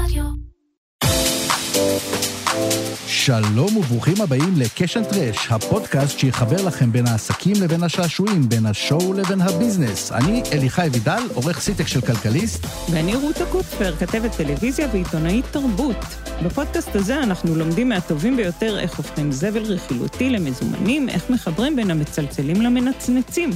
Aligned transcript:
Radio. 0.00 0.49
שלום 3.06 3.76
וברוכים 3.76 4.14
הבאים 4.20 4.54
ל 4.56 4.63
Cash 4.63 4.90
n' 4.90 5.04
Trash, 5.04 5.48
הפודקאסט 5.50 6.18
שיחבר 6.18 6.66
לכם 6.66 6.92
בין 6.92 7.06
העסקים 7.06 7.56
לבין 7.62 7.82
השעשועים, 7.82 8.48
בין 8.48 8.66
ה 8.66 8.75
show 8.75 9.12
לבין 9.12 9.40
ה 9.40 9.47
business. 9.47 10.12
אני 10.12 10.42
אליחי 10.52 10.88
וידל, 10.92 11.22
עורך 11.34 11.60
סיטק 11.60 11.86
של 11.86 12.00
כלכליסט. 12.00 12.66
ואני 12.90 13.14
רותה 13.14 13.46
קופפר, 13.46 13.96
כתבת 13.96 14.36
טלוויזיה 14.36 14.88
ועיתונאית 14.92 15.44
תרבות. 15.50 15.96
בפודקאסט 16.44 16.96
הזה 16.96 17.22
אנחנו 17.22 17.54
לומדים 17.54 17.88
מהטובים 17.88 18.36
ביותר 18.36 18.78
איך 18.78 18.96
הופכים 18.96 19.32
זבל 19.32 19.62
רכילותי 19.62 20.30
למזומנים, 20.30 21.08
איך 21.08 21.30
מחברים 21.30 21.76
בין 21.76 21.90
המצלצלים 21.90 22.62
למנצנצים. 22.62 23.50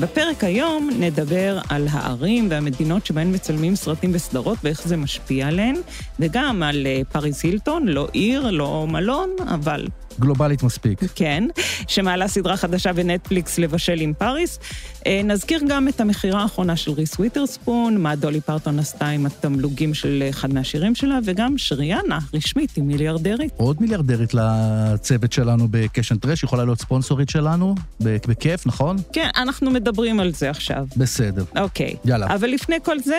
בפרק 0.00 0.44
היום 0.44 0.90
נדבר 0.98 1.58
על 1.68 1.86
הערים 1.90 2.46
והמדינות 2.50 3.06
שבהן 3.06 3.34
מצלמים 3.34 3.76
סרטים 3.76 4.10
וסדרות 4.14 4.58
ואיך 4.64 4.88
זה 4.88 4.96
משפיע 4.96 5.48
עליהן, 5.48 5.76
וגם 6.20 6.62
על 6.62 6.86
אה, 6.86 7.00
פריס 7.12 7.42
הילטון, 7.42 7.88
לא 7.88 8.08
עיר, 8.12 8.43
לא 8.50 8.86
מלון, 8.88 9.30
אבל 9.54 9.86
גלובלית 10.20 10.62
מספיק. 10.62 11.00
כן, 11.14 11.44
שמעלה 11.88 12.28
סדרה 12.28 12.56
חדשה 12.56 12.92
בנטפליקס 12.92 13.58
לבשל 13.58 14.00
עם 14.00 14.12
פריס. 14.18 14.58
אה, 15.06 15.20
נזכיר 15.24 15.60
גם 15.68 15.88
את 15.88 16.00
המכירה 16.00 16.42
האחרונה 16.42 16.76
של 16.76 16.90
ריס 16.90 17.18
וויטרספון, 17.18 17.98
מה 17.98 18.16
דולי 18.16 18.40
פרטון 18.40 18.78
עשתה 18.78 19.08
עם 19.08 19.26
התמלוגים 19.26 19.94
של 19.94 20.24
אחד 20.30 20.54
מהשירים 20.54 20.94
שלה, 20.94 21.18
וגם 21.24 21.58
שריאנה, 21.58 22.18
רשמית, 22.34 22.76
היא 22.76 22.84
מיליארדרית. 22.84 23.52
עוד 23.56 23.76
מיליארדרית 23.80 24.34
לצוות 24.34 25.32
שלנו 25.32 25.68
ב 25.70 25.77
Cash 25.77 26.03
n' 26.03 26.16
Trash, 26.16 26.42
יכולה 26.42 26.64
להיות 26.64 26.80
ספונסורית 26.80 27.28
שלנו, 27.28 27.74
בכיף, 28.00 28.66
נכון? 28.66 28.96
כן, 29.12 29.28
אנחנו 29.36 29.70
מדברים 29.70 30.20
על 30.20 30.32
זה 30.32 30.50
עכשיו. 30.50 30.86
בסדר. 30.96 31.44
אוקיי. 31.56 31.94
יאללה. 32.04 32.34
אבל 32.34 32.48
לפני 32.48 32.76
כל 32.82 33.00
זה, 33.00 33.18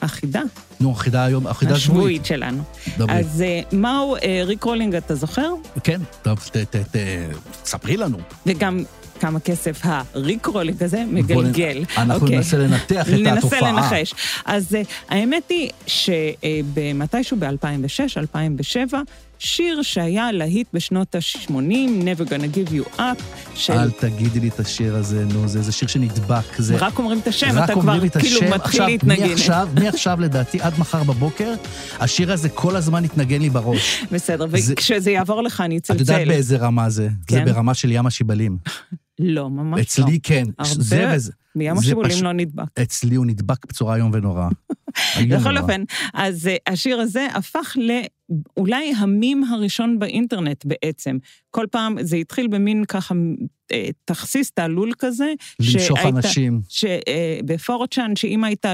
החידה. 0.00 0.42
נו, 0.80 0.92
החידה 0.92 1.24
היום, 1.24 1.46
החידה 1.46 1.78
שבועית. 1.78 1.80
השבועית 2.00 2.26
שלנו. 2.26 2.62
דברי. 2.98 3.14
אז 3.18 3.42
אה, 3.42 3.60
מהו 3.72 4.16
אה, 4.16 4.42
Rickrolling, 4.44 4.94
אתה 4.94 5.14
זוכר? 5.14 5.48
כן, 5.84 6.00
טוב, 6.22 6.38
ת- 6.38 6.56
ת- 6.56 6.76
ת- 6.76 6.96
ספרי 7.64 7.96
לנו. 7.96 8.18
וגם 8.46 8.84
כמה 9.20 9.40
כסף 9.40 9.80
ה 9.82 10.46
Rickrolling 10.46 10.82
הזה 10.82 11.04
מגלגל. 11.06 11.84
אנחנו 11.96 12.14
אוקיי. 12.14 12.36
ננסה 12.36 12.56
לנתח 12.58 13.08
את 13.08 13.14
התופעה. 13.26 13.34
ננסה 13.34 13.60
לנחש. 13.60 14.14
אז 14.44 14.74
אה, 14.74 14.82
האמת 15.08 15.42
היא 15.50 15.70
שבמתישהו 15.86 17.36
ב-2006, 17.40 17.48
2007, 18.16 19.00
שיר 19.38 19.82
שהיה 19.82 20.32
להיט 20.32 20.66
בשנות 20.72 21.14
ה-80, 21.14 21.50
Never 22.04 22.28
Gonna 22.28 22.56
Give 22.56 22.70
You 22.72 22.98
Up, 22.98 23.22
של... 23.54 23.72
אל 23.72 23.90
תגידי 23.90 24.40
לי 24.40 24.48
את 24.48 24.60
השיר 24.60 24.96
הזה, 24.96 25.24
נו, 25.24 25.48
זה, 25.48 25.62
זה 25.62 25.72
שיר 25.72 25.88
שנדבק. 25.88 26.44
זה... 26.58 26.76
רק 26.76 26.98
אומרים 26.98 27.18
את 27.18 27.26
השם, 27.26 27.64
אתה 27.64 27.72
כבר 27.72 28.04
את 28.06 28.16
כאילו 28.16 28.36
השם. 28.36 28.44
מתחיל 28.54 28.58
עכשיו, 28.82 28.86
להתנגן. 28.86 29.28
מעכשיו, 29.28 29.68
מעכשיו 29.84 30.20
לדעתי, 30.20 30.60
עד 30.60 30.72
מחר 30.78 31.02
בבוקר, 31.02 31.54
השיר 32.00 32.32
הזה 32.32 32.48
כל 32.48 32.76
הזמן 32.76 33.04
יתנגן 33.04 33.40
לי 33.40 33.50
בראש. 33.50 34.04
בסדר, 34.12 34.46
זה- 34.58 34.72
וכשזה 34.72 35.10
יעבור 35.10 35.42
לך 35.42 35.60
אני 35.60 35.78
את 35.78 35.90
יודעת 35.90 36.02
אצלצל. 36.10 36.28
באיזה 36.28 36.56
רמה 36.56 36.90
זה? 36.90 37.02
זה 37.08 37.38
כן? 37.38 37.44
ברמה 37.44 37.74
של 37.74 37.92
ים 37.92 38.06
השיבלים. 38.06 38.58
לא, 39.18 39.50
ממש 39.50 39.78
לא. 39.78 39.82
אצלי 39.82 40.18
כן. 40.22 40.44
זה 40.64 41.02
הרבה, 41.02 41.16
וזה. 41.16 41.32
מים 41.56 41.74
זה 41.74 41.80
השיבולים 41.80 42.10
פשוט- 42.10 42.22
לא 42.22 42.32
נדבק. 42.32 42.80
אצלי 42.82 43.16
הוא 43.16 43.26
נדבק 43.26 43.66
בצורה 43.66 43.96
איום 43.96 44.10
ונורא. 44.14 44.48
איום 45.16 45.40
בכל. 45.40 45.58
אופן, 45.58 45.82
אז 46.14 46.46
אה, 46.46 46.56
השיר 46.66 47.00
הזה 47.00 47.26
הפך 47.34 47.76
לאולי 48.56 48.92
המים 48.98 49.44
הראשון 49.44 49.98
באינטרנט 49.98 50.64
בעצם. 50.64 51.16
כל 51.50 51.66
פעם, 51.70 51.96
זה 52.02 52.16
התחיל 52.16 52.46
במין 52.46 52.84
ככה 52.84 53.14
אה, 53.72 53.88
תכסיס 54.04 54.50
תעלול 54.50 54.92
כזה. 54.98 55.32
למשוך 55.60 55.98
שהיית- 55.98 56.14
אנשים. 56.14 56.60
שב 56.68 57.17
4chan, 57.17 58.16
שאם 58.16 58.44
היית 58.44 58.64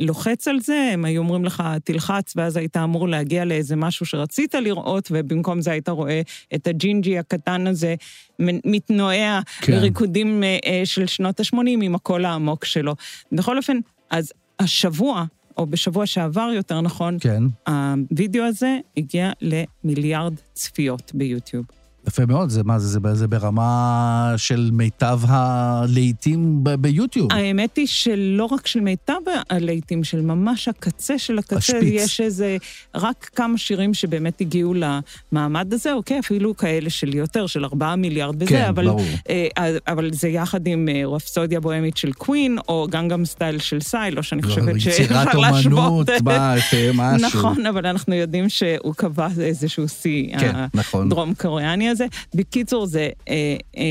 לוחץ 0.00 0.48
על 0.48 0.60
זה, 0.60 0.90
הם 0.92 1.04
היו 1.04 1.22
אומרים 1.22 1.44
לך, 1.44 1.62
תלחץ, 1.84 2.32
ואז 2.36 2.56
היית 2.56 2.76
אמור 2.76 3.08
להגיע 3.08 3.44
לאיזה 3.44 3.76
משהו 3.76 4.06
שרצית 4.06 4.54
לראות, 4.54 5.08
ובמקום 5.10 5.60
זה 5.60 5.70
היית 5.70 5.88
רואה 5.88 6.20
את 6.54 6.66
הג'ינג'י 6.66 7.18
הקטן 7.18 7.66
הזה 7.66 7.94
מתנועע 8.38 9.40
כן. 9.60 9.72
בריקודים 9.72 10.42
אה, 10.42 10.58
אה, 10.66 10.82
של 10.84 11.06
שנות 11.06 11.40
ה-80 11.40 11.56
עם 11.66 11.94
הקול 11.94 12.24
העמוק 12.24 12.64
שלו. 12.64 12.94
בכל 13.32 13.56
אופן, 13.56 13.76
אז 14.10 14.32
השבוע, 14.60 15.24
או 15.60 15.66
בשבוע 15.66 16.06
שעבר 16.06 16.50
יותר 16.54 16.80
נכון, 16.80 17.16
כן, 17.20 17.42
הווידאו 17.68 18.44
הזה 18.44 18.78
הגיע 18.96 19.30
למיליארד 19.40 20.34
צפיות 20.52 21.12
ביוטיוב. 21.14 21.66
יפה 22.08 22.26
מאוד, 22.26 22.50
זה 22.50 22.62
מה 22.64 22.78
זה, 22.78 22.88
זה, 22.88 23.14
זה 23.14 23.28
ברמה 23.28 24.34
של 24.36 24.70
מיטב 24.72 25.20
הלהיטים 25.28 26.64
ביוטיוב. 26.80 27.32
האמת 27.32 27.76
היא 27.76 27.86
שלא 27.86 28.44
רק 28.44 28.66
של 28.66 28.80
מיטב 28.80 29.14
הלהיטים, 29.50 30.04
של 30.04 30.20
ממש 30.20 30.68
הקצה 30.68 31.18
של 31.18 31.38
הקצה, 31.38 31.56
השפיץ. 31.56 32.02
יש 32.02 32.20
איזה, 32.20 32.56
רק 32.94 33.30
כמה 33.34 33.58
שירים 33.58 33.94
שבאמת 33.94 34.40
הגיעו 34.40 34.74
למעמד 34.74 35.74
הזה, 35.74 35.92
אוקיי, 35.92 36.18
אפילו 36.18 36.56
כאלה 36.56 36.90
של 36.90 37.14
יותר, 37.14 37.46
של 37.46 37.64
ארבעה 37.64 37.96
מיליארד 37.96 38.38
בזה, 38.38 38.46
כן, 38.50 38.64
אבל, 38.68 38.86
ברור. 38.86 39.00
אה, 39.28 39.76
אבל 39.88 40.12
זה 40.12 40.28
יחד 40.28 40.66
עם 40.66 40.88
אה, 40.88 41.06
רפסודיה 41.06 41.60
בוהמית 41.60 41.96
של 41.96 42.12
קווין, 42.12 42.58
או 42.68 42.86
גנגם 42.90 43.24
סטייל 43.24 43.58
של 43.58 43.80
סייל, 43.80 44.18
או 44.18 44.22
שאני 44.22 44.42
חושבת 44.42 44.76
יצירת 44.76 44.96
שאפשר 44.96 45.38
להשוות. 45.38 45.72
אומנות, 45.72 46.08
מה, 46.24 46.54
אה, 46.72 46.90
משהו. 46.94 47.28
נכון, 47.28 47.66
אבל 47.66 47.86
אנחנו 47.86 48.14
יודעים 48.14 48.48
שהוא 48.48 48.94
קבע 48.94 49.28
איזשהו 49.40 49.88
שיא, 49.88 50.38
כן, 50.38 50.52
נכון. 50.74 51.06
הדרום 51.06 51.34
קוריאני 51.34 51.89
הזה. 51.90 52.06
בקיצור, 52.34 52.86
זה, 52.86 53.08
אה, 53.28 53.34
אה, 53.76 53.82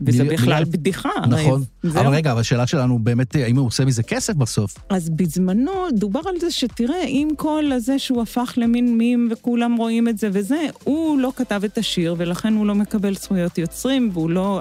וזה 0.00 0.24
מיל- 0.24 0.32
בכלל 0.32 0.46
מיליארד- 0.46 0.72
בדיחה. 0.72 1.08
הרי 1.16 1.44
נכון. 1.44 1.64
זהו. 1.82 2.00
אבל 2.02 2.14
רגע, 2.14 2.32
אבל 2.32 2.40
השאלה 2.40 2.66
שלנו 2.66 2.98
באמת, 2.98 3.34
האם 3.36 3.56
הוא 3.56 3.66
עושה 3.66 3.84
מזה 3.84 4.02
כסף 4.02 4.34
בסוף? 4.34 4.74
אז 4.88 5.10
בזמנו 5.10 5.72
דובר 5.92 6.20
על 6.26 6.34
זה 6.40 6.50
שתראה, 6.50 7.02
עם 7.06 7.28
כל 7.36 7.64
הזה 7.72 7.98
שהוא 7.98 8.22
הפך 8.22 8.54
למין 8.56 8.98
מים 8.98 9.28
וכולם 9.32 9.76
רואים 9.76 10.08
את 10.08 10.18
זה 10.18 10.28
וזה, 10.32 10.66
הוא 10.84 11.18
לא 11.18 11.32
כתב 11.36 11.60
את 11.64 11.78
השיר 11.78 12.14
ולכן 12.18 12.54
הוא 12.54 12.66
לא 12.66 12.74
מקבל 12.74 13.14
זכויות 13.14 13.58
יוצרים, 13.58 14.10
והוא 14.12 14.30
לא, 14.30 14.60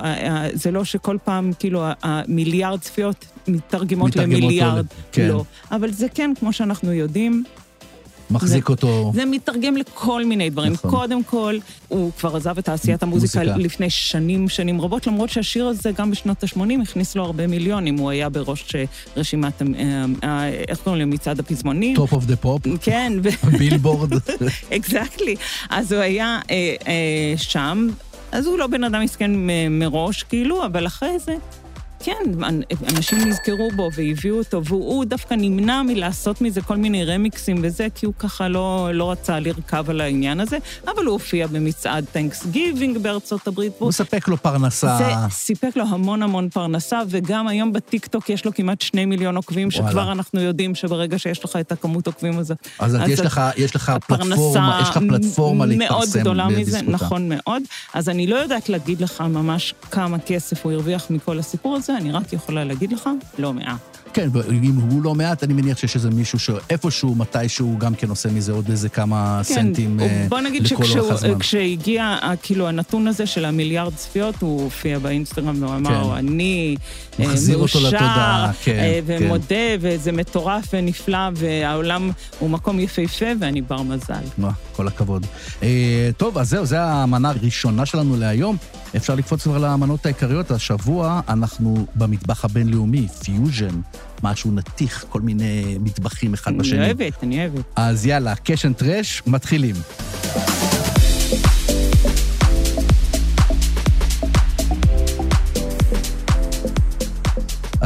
זה 0.54 0.72
לא 0.72 0.84
שכל 0.84 1.18
פעם 1.24 1.52
כאילו 1.60 1.84
המיליארד 2.04 2.80
צפיות 2.80 3.26
מתרגמות 3.48 4.10
מתרגמות 4.10 4.16
למיליארד. 4.42 4.86
כן. 5.12 5.28
לא. 5.28 5.44
אבל 5.72 5.92
זה 5.92 6.08
כן, 6.14 6.32
כמו 6.40 6.54
שאנחנו 6.54 6.94
יודעים, 6.94 7.44
מחזיק 8.32 8.70
אותו... 8.70 9.12
זה 9.16 9.26
מתרגם 9.26 9.78
לכל 9.78 10.26
מיני 10.26 10.50
דברים. 10.50 10.74
נכון. 10.74 10.92
קודם 10.92 11.24
כל, 11.24 11.58
הוא 11.88 12.12
כבר 12.20 12.36
עזב 12.36 12.58
את 12.58 12.66
תעשיית 12.66 13.04
המוזיקה 13.04 13.40
מוזיקה. 13.40 13.58
לפני 13.58 13.90
שנים, 13.90 14.50
שנים 14.50 14.82
רבות, 14.82 15.08
למרות 15.08 15.30
שהשיר 15.30 15.68
הזה, 15.68 15.92
גם 15.92 16.12
בשנות 16.12 16.44
ה-80, 16.44 16.82
הכניס 16.82 17.16
לו 17.16 17.24
הרבה 17.24 17.48
מיליונים. 17.48 17.98
הוא 17.98 18.10
היה 18.10 18.30
בראש 18.30 18.76
אה, 18.76 18.84
רשימת, 19.18 19.62
אה, 19.62 19.68
אה, 20.24 20.50
איך 20.68 20.80
קוראים 20.80 21.02
לו? 21.02 21.08
מצעד 21.08 21.40
הפזמונים. 21.40 21.96
Top 21.96 22.14
of 22.14 22.26
the 22.26 22.36
Pop, 22.36 22.62
כן, 22.82 23.14
Billboard. 23.58 24.10
exactly. 24.76 25.36
אז 25.70 25.92
הוא 25.92 26.02
היה 26.02 26.40
אה, 26.52 26.76
אה, 26.88 27.34
שם, 27.38 27.88
אז 28.32 28.46
הוא 28.46 28.58
לא 28.58 28.68
בן 28.68 28.84
אדם 28.84 29.02
מסכן 29.02 29.32
מראש, 29.70 30.24
כאילו, 30.24 30.66
אבל 30.66 30.88
אחרי 30.88 31.20
זה... 31.20 31.36
כן, 32.04 32.14
אנ- 32.44 32.62
אנשים 32.96 33.20
נזכרו 33.20 33.70
בו 33.76 33.90
והביאו 33.96 34.38
אותו, 34.38 34.66
והוא 34.66 35.06
דווקא 35.06 35.34
נמנע 35.34 35.82
מלעשות 35.84 36.42
מזה 36.42 36.62
כל 36.62 36.78
מיני 36.78 37.06
רמיקסים 37.06 37.58
וזה, 37.64 37.88
כי 37.96 38.06
הוא 38.06 38.14
ככה 38.20 38.48
לא, 38.48 38.90
לא 38.94 39.12
רצה 39.12 39.40
לרכב 39.40 39.90
על 39.90 40.02
העניין 40.02 40.40
הזה, 40.40 40.58
אבל 40.86 41.06
הוא 41.06 41.14
הופיע 41.14 41.48
במצעד 41.48 42.06
Thanksgiving 42.12 42.98
בארצות 42.98 43.48
הברית. 43.48 43.74
הוא 43.80 43.90
מספק 43.90 44.28
לו 44.28 44.38
פרנסה. 44.38 44.98
זה 44.98 45.06
סיפק 45.30 45.76
לו 45.76 45.84
המון 45.90 46.24
המון 46.24 46.50
פרנסה, 46.50 47.02
וגם 47.10 47.48
היום 47.48 47.74
בטיקטוק 47.74 48.30
יש 48.30 48.46
לו 48.46 48.54
כמעט 48.54 48.82
שני 48.82 49.06
מיליון 49.06 49.36
עוקבים, 49.36 49.72
שכבר 49.72 49.88
וואלה. 49.92 50.12
אנחנו 50.12 50.42
יודעים 50.42 50.76
שברגע 50.76 51.20
שיש 51.20 51.46
לך 51.46 51.56
את 51.56 51.72
הכמות 51.72 52.08
עוקבים 52.08 52.40
הזאת... 52.40 52.58
אז 52.80 52.98
יש 53.08 53.20
אז 53.20 53.26
לך, 53.26 53.42
יש 53.58 53.76
לך 53.76 53.92
פלטפורמה, 54.08 54.80
יש 54.82 54.90
לך 54.90 54.98
פלטפורמה 55.10 55.66
להתפרסם 55.66 55.94
מאוד 55.94 56.10
גדולה 56.14 56.48
מזה. 56.48 56.82
נכון 56.82 57.30
מאוד. 57.30 57.64
אז 57.94 58.10
אני 58.10 58.28
לא 58.28 58.36
יודעת 58.36 58.70
להגיד 58.70 59.02
לך 59.02 59.22
ממש 59.22 59.74
כמה 59.92 60.20
כסף 60.20 60.66
הוא 60.66 60.72
הרוויח 60.72 61.08
מכל 61.10 61.40
הסיפור 61.40 61.76
הזה, 61.76 61.91
אני 61.98 62.12
רק 62.12 62.34
יכולה 62.34 62.64
להגיד 62.64 62.92
לך, 62.92 63.10
לא 63.40 63.54
מעט. 63.54 63.91
כן, 64.14 64.30
ואם 64.34 64.76
הוא 64.90 65.04
לא 65.04 65.16
מעט, 65.16 65.44
אני 65.44 65.54
מניח 65.54 65.78
שיש 65.78 65.96
איזה 65.96 66.10
מישהו 66.10 66.40
שאיפשהו, 66.40 67.16
מתישהו, 67.16 67.76
גם 67.78 67.96
כן 67.96 68.10
עושה 68.10 68.30
מזה 68.30 68.52
עוד 68.52 68.70
איזה 68.70 68.90
כמה 68.90 69.42
כן, 69.48 69.54
סנטים 69.54 70.00
אה, 70.00 70.26
בוא 70.30 70.40
נגיד 70.40 70.64
לכל 70.64 70.84
אורך 71.00 71.12
הזמן. 71.12 71.30
שכשהגיע 71.40 72.04
ה- 72.04 72.34
כאילו 72.44 72.68
הנתון 72.68 73.08
הזה 73.08 73.26
של 73.26 73.46
המיליארד 73.46 73.94
צפיות, 73.96 74.36
הוא 74.40 74.64
הופיע 74.64 75.00
באינסטגרם 75.00 75.64
והוא 75.64 75.76
אמר, 75.76 76.04
כן. 76.12 76.18
אני 76.18 76.76
אה, 77.20 77.26
מחזיר 77.28 77.58
אותו 77.58 77.80
מאושר, 77.82 77.88
לתודעה, 77.98 78.52
כן, 78.64 78.72
אה, 78.80 79.00
כן. 79.08 79.24
ומודה, 79.26 79.56
וזה 79.80 80.12
מטורף 80.12 80.66
ונפלא, 80.74 81.30
והעולם 81.36 82.12
הוא 82.40 82.50
מקום 82.50 82.80
יפהפה, 82.80 83.26
ואני 83.40 83.62
בר 83.62 83.82
מזל. 83.82 84.14
וואה, 84.40 84.52
כל 84.76 84.88
הכבוד. 84.88 85.26
אה, 85.64 85.70
טוב, 86.18 86.38
אז 86.38 86.50
זהו, 86.50 86.66
זו 86.66 86.76
המנה 86.78 87.30
הראשונה 87.30 87.86
שלנו 87.86 88.18
להיום. 88.18 88.58
אפשר 88.96 89.16
לקפוץ 89.16 89.44
כבר 89.44 89.58
למנות 89.58 90.06
העיקריות. 90.06 90.52
השבוע 90.52 91.22
אנחנו 91.30 91.86
במטבח 91.96 92.46
הבינלאומי, 92.46 93.08
פיוז'ן, 93.24 93.82
משהו 94.24 94.52
נתיך, 94.52 95.06
כל 95.10 95.22
מיני 95.22 95.78
מטבחים 95.80 96.34
אחד 96.34 96.52
אני 96.52 96.60
בשני. 96.60 96.86
אוהבת, 96.86 97.24
אני 97.24 97.40
אוהבת. 97.40 97.66
אז 97.76 98.06
יאללה, 98.06 98.36
Cash 98.36 98.61
n' 98.61 98.74
Trash, 98.74 99.22
מתחילים. 99.28 99.76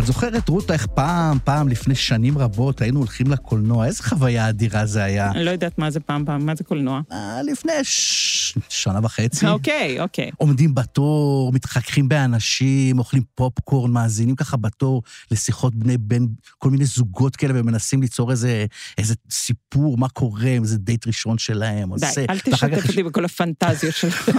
את 0.06 0.07
זוכרת, 0.07 0.50
רותה, 0.50 0.74
איך 0.74 0.86
פעם, 0.86 1.38
פעם, 1.44 1.68
לפני 1.68 1.96
שנים 1.96 2.38
רבות, 2.38 2.81
היינו 2.81 3.00
הולכים 3.00 3.28
לקולנוע? 3.31 3.86
איזה 3.86 4.04
חוויה 4.04 4.50
אדירה 4.50 4.86
זה 4.86 5.04
היה. 5.04 5.31
אני 5.31 5.46
לא 5.46 5.52
יודעת 5.52 5.78
מה 5.78 5.92
זה 5.92 6.00
פעם 6.00 6.25
פעם, 6.25 6.46
מה 6.46 6.56
זה 6.56 6.63
קולנוע? 6.63 7.02
אה, 7.12 7.42
לפני 7.44 7.72
ש... 7.84 8.57
שנה 8.69 9.00
וחצי. 9.04 9.48
אוקיי, 9.48 10.00
אוקיי. 10.00 10.31
עומדים 10.38 10.75
בתור, 10.75 11.54
מתחככים 11.54 12.10
באנשים, 12.10 13.00
אוכלים 13.00 13.24
פופקורן, 13.36 13.92
מאזינים 13.92 14.36
ככה 14.36 14.57
בתור 14.57 15.04
לשיחות 15.31 15.75
בני 15.75 15.98
בין 15.98 16.28
כל 16.58 16.69
מיני 16.69 16.86
זוגות 16.86 17.36
כאלה, 17.36 17.54
ומנסים 17.56 18.01
ליצור 18.01 18.31
איזה, 18.31 18.66
איזה 18.98 19.13
סיפור, 19.31 19.98
מה 19.98 20.10
קורה, 20.10 20.48
איזה 20.48 20.78
דייט 20.78 21.08
ראשון 21.08 21.38
שלהם. 21.38 21.92
או 21.92 21.98
די, 21.98 22.08
זה. 22.13 22.25
אל 22.30 22.38
ואחר 22.51 22.68
כך 22.69 22.75
תשתף 22.75 22.90
אותי 22.90 23.04
בכל 23.04 23.25
הפנטזיות 23.25 23.96
שלך. 23.96 24.31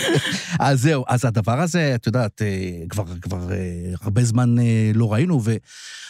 אז 0.58 0.80
זהו, 0.80 1.04
אז 1.08 1.24
הדבר 1.24 1.60
הזה, 1.60 1.94
את 1.94 2.06
יודעת, 2.06 2.42
אה, 2.42 2.86
כבר, 2.88 3.04
כבר 3.20 3.52
אה, 3.52 3.94
הרבה 4.00 4.24
זמן 4.24 4.58
אה, 4.58 4.90
לא 5.06 5.12
ראינו, 5.12 5.40
ו... 5.44 5.56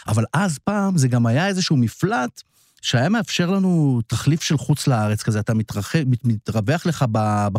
אבל 0.08 0.24
אז 0.32 0.58
פעם 0.58 0.98
זה 0.98 1.08
גם 1.08 1.26
היה 1.26 1.46
איזשהו 1.46 1.76
מפלט 1.76 2.42
שהיה 2.82 3.08
מאפשר 3.08 3.50
לנו 3.50 4.00
תחליף 4.06 4.42
של 4.42 4.56
חוץ 4.58 4.86
לארץ 4.86 5.22
כזה, 5.22 5.40
אתה 5.40 5.54
מתרחק, 5.54 6.02
מת- 6.06 6.24
מתרווח 6.24 6.86
לך 6.86 7.04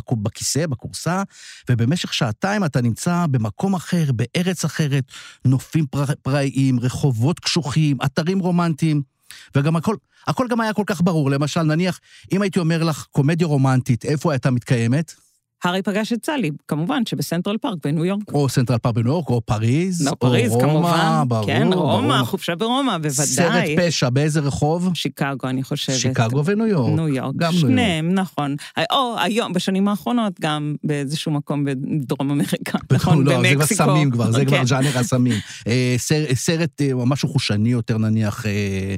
בכיסא, 0.10 0.68
בכורסה, 0.68 1.24
ובמשך 1.70 2.14
שעתיים 2.14 2.66
אתה 2.66 2.82
נמצא 2.82 3.26
במקום 3.32 3.74
אחר, 3.74 4.12
בארץ 4.12 4.66
אחרת, 4.66 5.04
נופים 5.46 5.86
פר... 5.86 6.06
פראיים, 6.22 6.80
רחובות 6.80 7.40
קשוחים, 7.40 7.98
אתרים 8.06 8.40
רומנטיים, 8.40 9.02
וגם 9.56 9.76
הכל, 9.76 9.96
הכל 10.28 10.48
גם 10.50 10.62
היה 10.62 10.74
כל 10.74 10.84
כך 10.86 11.02
ברור. 11.02 11.32
למשל, 11.32 11.64
נניח, 11.64 12.00
אם 12.32 12.42
הייתי 12.42 12.60
אומר 12.60 12.84
לך 12.84 13.06
קומדיה 13.12 13.48
רומנטית, 13.48 14.06
איפה 14.06 14.32
הייתה 14.32 14.52
מתקיימת? 14.52 15.27
הארי 15.64 15.82
פגש 15.82 16.14
את 16.14 16.26
סלי, 16.26 16.52
כמובן 16.68 17.06
שבסנטרל 17.06 17.58
פארק 17.58 17.78
בניו 17.84 18.06
יורק. 18.06 18.32
או 18.34 18.50
סנטרל 18.50 18.78
פארק 18.78 18.96
בניו 18.96 19.08
יורק, 19.12 19.30
או 19.30 19.42
פריז, 19.42 20.08
לא, 20.08 20.12
פריז, 20.20 20.52
או 20.52 20.58
רומא, 20.58 20.70
כמובן. 20.72 21.24
ברור, 21.28 21.46
כן, 21.46 21.70
רומא, 21.74 22.08
ברור. 22.14 22.26
חופשה 22.26 22.56
ברומא, 22.56 22.98
סרט 23.10 23.48
בוודאי. 23.48 23.76
פשע, 23.80 24.10
באיזה 24.10 24.40
רחוב? 24.40 24.90
שיקגו, 24.94 25.48
אני 25.48 25.64
חושבת. 25.64 25.96
שיקגו 25.96 26.46
וניו 26.46 26.68
יורק. 26.68 26.94
ניו 26.96 27.08
יורק. 27.08 27.36
גם 27.36 27.52
ניו 27.52 27.60
יורק. 27.62 27.72
שניהם, 27.72 28.14
נכון. 28.14 28.56
או 28.92 29.16
היום, 29.20 29.54
בשנים 29.54 29.88
האחרונות, 29.88 30.34
גם 30.42 30.76
באיזשהו 30.84 31.32
מקום 31.32 31.66
בדרום 31.66 32.32
אמריקה. 32.32 32.78
נכון, 32.92 33.24
לא, 33.24 33.32
זה 33.32 33.48
כבר 33.48 33.54
במקסיקו. 33.54 33.84
סמים 33.84 34.12
כבר, 34.12 34.32
זה 34.32 34.46
כבר 34.46 34.58
כן. 34.58 34.66
ז'אנר 34.66 34.98
הסמים. 34.98 35.40
אה, 35.68 35.96
סר- 35.98 36.36
סרט, 36.36 36.82
אה, 36.82 36.92
משהו 37.06 37.30
חושני 37.30 37.70
יותר 37.70 37.98
נניח, 37.98 38.46
אה, 38.46 38.96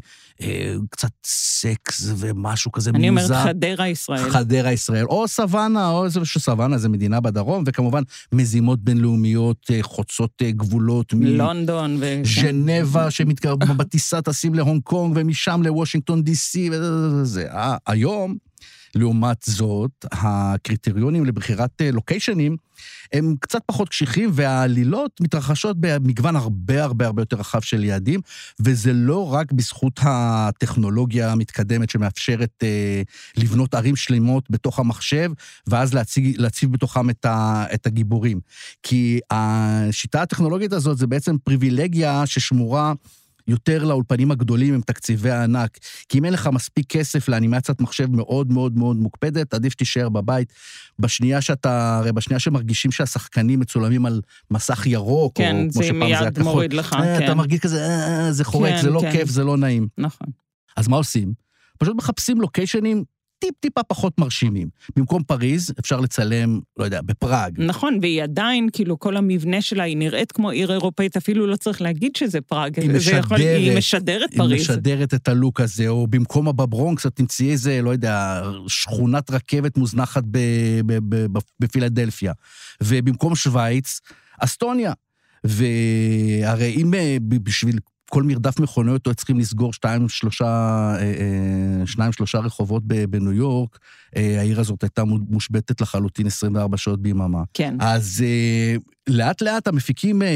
קצת 0.89 1.09
סקס 1.25 2.11
ומשהו 2.17 2.71
כזה 2.71 2.89
אני 2.95 3.09
מוזר. 3.09 3.35
אומרת 3.35 3.47
חדרה 3.47 3.87
ישראל. 3.87 4.29
חדרה 4.29 4.71
ישראל, 4.71 5.05
או 5.05 5.27
סוואנה, 5.27 5.89
או 5.89 6.05
איזה 6.05 6.19
שסוואנה 6.25 6.77
זה 6.77 6.89
מדינה 6.89 7.19
בדרום, 7.19 7.63
וכמובן 7.67 8.03
מזימות 8.33 8.79
בינלאומיות 8.79 9.57
אה, 9.71 9.79
חוצות 9.81 10.31
אה, 10.41 10.51
גבולות. 10.51 11.13
מ- 11.13 11.23
לונדון 11.23 11.97
ו... 11.99 12.21
ז'נבה, 12.41 13.11
שמתקרב 13.11 13.57
בטיסה 13.77 14.21
טסים 14.21 14.53
להונג 14.53 14.81
קונג, 14.83 15.13
ומשם 15.19 15.61
לוושינגטון 15.63 16.23
די.סי, 16.23 16.69
וזה. 16.71 17.47
ה- 17.53 17.77
היום, 17.87 18.35
לעומת 18.95 19.37
זאת, 19.45 20.05
הקריטריונים 20.11 21.25
לבחירת 21.25 21.81
אה, 21.81 21.91
לוקיישנים 21.91 22.57
הם 23.13 23.35
קצת 23.39 23.61
פחות 23.65 23.89
קשיחים, 23.89 24.29
והעלילות 24.33 25.21
מתרחשות 25.21 25.77
במגוון 25.79 26.35
הרבה 26.35 26.83
הרבה 26.83 27.05
הרבה 27.05 27.21
יותר 27.21 27.37
רחב 27.37 27.61
של 27.61 27.83
יעדים, 27.83 28.19
וזה 28.59 28.93
לא 28.93 29.33
רק 29.33 29.51
בזכות 29.51 29.99
הטכנולוגיה 30.03 31.31
המתקדמת 31.31 31.89
שמאפשרת 31.89 32.63
אה, 32.63 33.01
לבנות 33.37 33.75
ערים 33.75 33.95
שלמות 33.95 34.43
בתוך 34.49 34.79
המחשב, 34.79 35.31
ואז 35.67 35.93
להציג, 35.93 36.35
להציב 36.37 36.71
בתוכם 36.71 37.09
את, 37.09 37.25
ה, 37.25 37.65
את 37.73 37.87
הגיבורים. 37.87 38.39
כי 38.83 39.19
השיטה 39.31 40.21
הטכנולוגית 40.21 40.73
הזאת 40.73 40.97
זה 40.97 41.07
בעצם 41.07 41.35
פריבילגיה 41.43 42.25
ששמורה 42.25 42.93
יותר 43.49 43.83
לאולפנים 43.83 44.31
הגדולים 44.31 44.73
עם 44.73 44.81
תקציבי 44.81 45.29
הענק. 45.31 45.77
כי 46.09 46.17
אם 46.19 46.25
אין 46.25 46.33
לך 46.33 46.49
מספיק 46.53 46.85
כסף 46.89 47.29
לאנימציית 47.29 47.81
מחשב 47.81 48.11
מאוד 48.11 48.51
מאוד 48.51 48.77
מאוד 48.77 48.95
מוקפדת, 48.95 49.53
עדיף 49.53 49.73
שתישאר 49.73 50.09
בבית. 50.09 50.53
בשנייה 50.99 51.41
שאתה, 51.41 51.97
הרי 51.97 52.11
בשנייה 52.11 52.39
שמרגישים 52.39 52.91
שהשחקנים 52.91 53.59
מצולמים 53.59 54.05
על 54.05 54.21
מסך 54.51 54.87
ירוק, 54.87 55.37
כן, 55.37 55.55
או 55.55 55.61
כמו 55.61 55.81
זה 55.81 55.83
שפעם 55.83 55.99
זה 55.99 56.05
היה 56.05 56.21
מיד 56.21 56.35
כחול, 56.35 56.43
מוריד 56.43 56.73
לך, 56.73 56.93
אה, 56.93 57.19
כן. 57.19 57.25
אתה 57.25 57.35
מרגיש 57.35 57.59
כזה, 57.59 57.85
אה, 57.85 58.31
זה 58.31 58.43
חורק, 58.43 58.71
כן, 58.71 58.81
זה 58.81 58.89
לא 58.89 58.99
כן. 59.01 59.11
כיף, 59.11 59.29
זה 59.29 59.43
לא 59.43 59.57
נעים. 59.57 59.87
נכון. 59.97 60.27
אז 60.77 60.87
מה 60.87 60.97
עושים? 60.97 61.33
פשוט 61.77 61.95
מחפשים 61.95 62.41
לוקיישנים 62.41 63.03
טיפ-טיפה 63.39 63.83
פחות 63.83 64.19
מרשימים. 64.19 64.67
במקום 64.95 65.23
פריז, 65.23 65.73
אפשר 65.79 65.99
לצלם, 65.99 66.59
לא 66.77 66.85
יודע, 66.85 67.01
בפראג. 67.01 67.53
נכון, 67.57 67.97
והיא 68.01 68.23
עדיין, 68.23 68.69
כאילו, 68.73 68.99
כל 68.99 69.17
המבנה 69.17 69.61
שלה, 69.61 69.83
היא 69.83 69.97
נראית 69.97 70.31
כמו 70.31 70.49
עיר 70.49 70.71
אירופאית, 70.71 71.17
אפילו 71.17 71.47
לא 71.47 71.55
צריך 71.55 71.81
להגיד 71.81 72.15
שזה 72.15 72.41
פראג. 72.41 72.79
היא 72.79 72.99
זה 72.99 73.11
יכול- 73.11 73.37
משדרת. 73.37 73.57
היא 73.59 73.77
משדרת 73.77 74.31
היא 74.31 74.37
פריז. 74.37 74.61
משדרת 74.61 75.13
את 75.13 75.27
הלוק 75.27 75.61
הזה, 75.61 75.87
או 75.87 76.07
במקום 76.07 76.45
בברונקס, 76.45 77.05
את 77.05 77.15
תמצאי 77.15 77.51
איזה, 77.51 77.81
לא 77.81 77.89
יודע, 77.89 78.41
שכונת 78.67 79.31
רכבת 79.31 79.77
מוזנחת 79.77 80.23
ב- 80.31 80.37
ב- 80.85 80.99
ב- 81.15 81.25
ב- 81.37 81.41
בפילדלפיה. 81.59 82.33
ובמקום 82.83 83.35
שווייץ, 83.35 83.99
אסטוניה. 84.39 84.93
והרי 85.43 86.75
אם 86.77 86.93
אה, 86.93 87.17
בשביל 87.21 87.79
כל 88.09 88.23
מרדף 88.23 88.59
מכוניות 88.59 89.07
היו 89.07 89.15
צריכים 89.15 89.39
לסגור 89.39 89.73
שתיים, 89.73 90.09
שלושה, 90.09 90.45
אה, 90.45 91.01
אה, 91.01 91.87
שניים, 91.87 92.11
שלושה 92.11 92.39
רחובות 92.39 92.83
ב- 92.87 93.05
בניו 93.05 93.33
יורק, 93.33 93.79
אה, 94.15 94.39
העיר 94.39 94.59
הזאת 94.59 94.83
הייתה 94.83 95.03
מושבתת 95.05 95.81
לחלוטין 95.81 96.27
24 96.27 96.77
שעות 96.77 97.01
ביממה. 97.01 97.43
כן. 97.53 97.75
אז 97.79 98.23
לאט 99.09 99.41
לאט 99.41 99.67
המפיקים, 99.67 100.21
אה, 100.21 100.27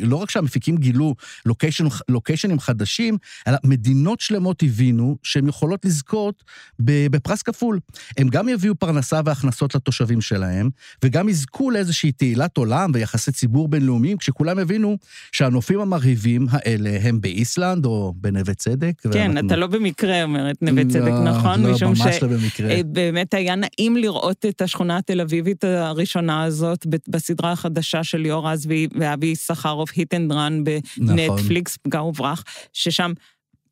לא 0.00 0.16
רק 0.16 0.30
שהמפיקים 0.30 0.76
גילו 0.76 1.14
לוקיישן, 1.46 1.84
לוקיישנים 2.08 2.60
חדשים, 2.60 3.16
אלא 3.48 3.56
מדינות 3.64 4.20
שלמות 4.20 4.62
הבינו 4.62 5.16
שהן 5.22 5.48
יכולות 5.48 5.84
לזכות 5.84 6.44
בפרס 6.80 7.42
כפול. 7.42 7.80
הם 8.18 8.28
גם 8.28 8.48
יביאו 8.48 8.74
פרנסה 8.74 9.20
והכנסות 9.24 9.74
לתושבים 9.74 10.20
שלהם, 10.20 10.70
וגם 11.04 11.28
יזכו 11.28 11.70
לאיזושהי 11.70 12.12
תהילת 12.12 12.56
עולם 12.56 12.90
ויחסי 12.94 13.32
ציבור 13.32 13.68
בינלאומיים, 13.68 14.16
כשכולם 14.18 14.58
הבינו 14.58 14.96
שהנופים 15.32 15.80
המרהיבים 15.80 16.46
האלה 16.50 16.98
הם 17.02 17.20
באיסלנד 17.20 17.84
או 17.84 18.14
בנווה 18.16 18.54
צדק. 18.54 18.92
כן, 19.02 19.08
ואנחנו- 19.12 19.46
אתה 19.46 19.56
לא 19.56 19.66
במקרה 19.66 20.22
אומרת 20.22 20.62
נווה 20.62 20.84
צדק, 20.84 21.08
לא, 21.08 21.24
נכון? 21.24 21.62
לא, 21.62 21.72
משום 21.72 21.88
ממש 21.88 22.22
לא 22.22 22.28
במקרה. 22.28 22.70
אה, 22.70 22.80
באמת 22.86 23.34
היה 23.34 23.54
נעים 23.56 23.96
לראות 23.96 24.44
את 24.48 24.62
השכונה 24.62 24.96
התל 24.96 25.20
אביבית 25.20 25.64
הראשונה 25.64 26.42
הזאת 26.44 26.86
בסדרה 27.08 27.52
החדשה 27.52 27.73
של 27.82 28.18
ליאור 28.18 28.48
רז 28.50 28.86
ואבי 29.00 29.26
יששכרוף, 29.26 29.90
Hit 29.96 30.14
and 30.14 30.32
Run 30.32 30.62
נכון. 30.98 31.16
בנטפליקס, 31.16 31.76
פגע 31.76 32.02
וברח, 32.02 32.44
ששם 32.72 33.12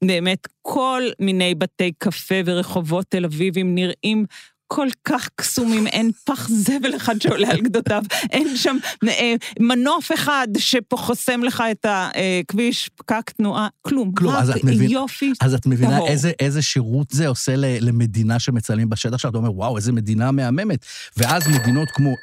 באמת 0.05 0.47
כל 0.63 1.03
מיני 1.21 1.55
בתי 1.55 1.93
קפה 1.99 2.35
ורחובות 2.45 3.07
תל 3.09 3.25
אביבים 3.25 3.75
נראים... 3.75 4.27
כל 4.75 4.89
כך 5.05 5.29
קסומים, 5.35 5.87
אין 5.87 6.11
פח 6.25 6.49
זבל 6.49 6.97
אחד 6.97 7.23
שעולה 7.23 7.51
על 7.51 7.61
גדותיו, 7.61 8.03
אין 8.31 8.57
שם 8.57 8.77
אה, 9.09 9.35
מנוף 9.61 10.13
אחד 10.15 10.49
שחוסם 10.59 11.43
לך 11.43 11.63
את 11.71 11.87
הכביש, 11.89 12.91
פקק 12.97 13.31
תנועה, 13.31 13.69
כלום. 13.83 14.13
כלום, 14.15 14.35
אז 14.35 14.51
את 14.51 14.65
מבין- 14.65 14.91
יופי. 14.91 15.33
אז 15.41 15.55
את 15.55 15.67
מבינה 15.67 15.97
טהור. 15.97 16.09
איזה, 16.09 16.33
איזה 16.41 16.63
שירות 16.63 17.11
זה 17.11 17.29
עושה 17.29 17.53
למדינה 17.57 18.39
שמצלמים 18.39 18.89
בשטח 18.91 19.17
שלה? 19.17 19.31
אתה 19.31 19.39
אומר, 19.39 19.53
וואו, 19.57 19.77
איזה 19.77 19.93
מדינה 19.93 20.31
מהממת. 20.31 20.87
ואז 21.17 21.49
מדינות 21.49 21.89
כמו 21.91 22.09
אה, 22.09 22.15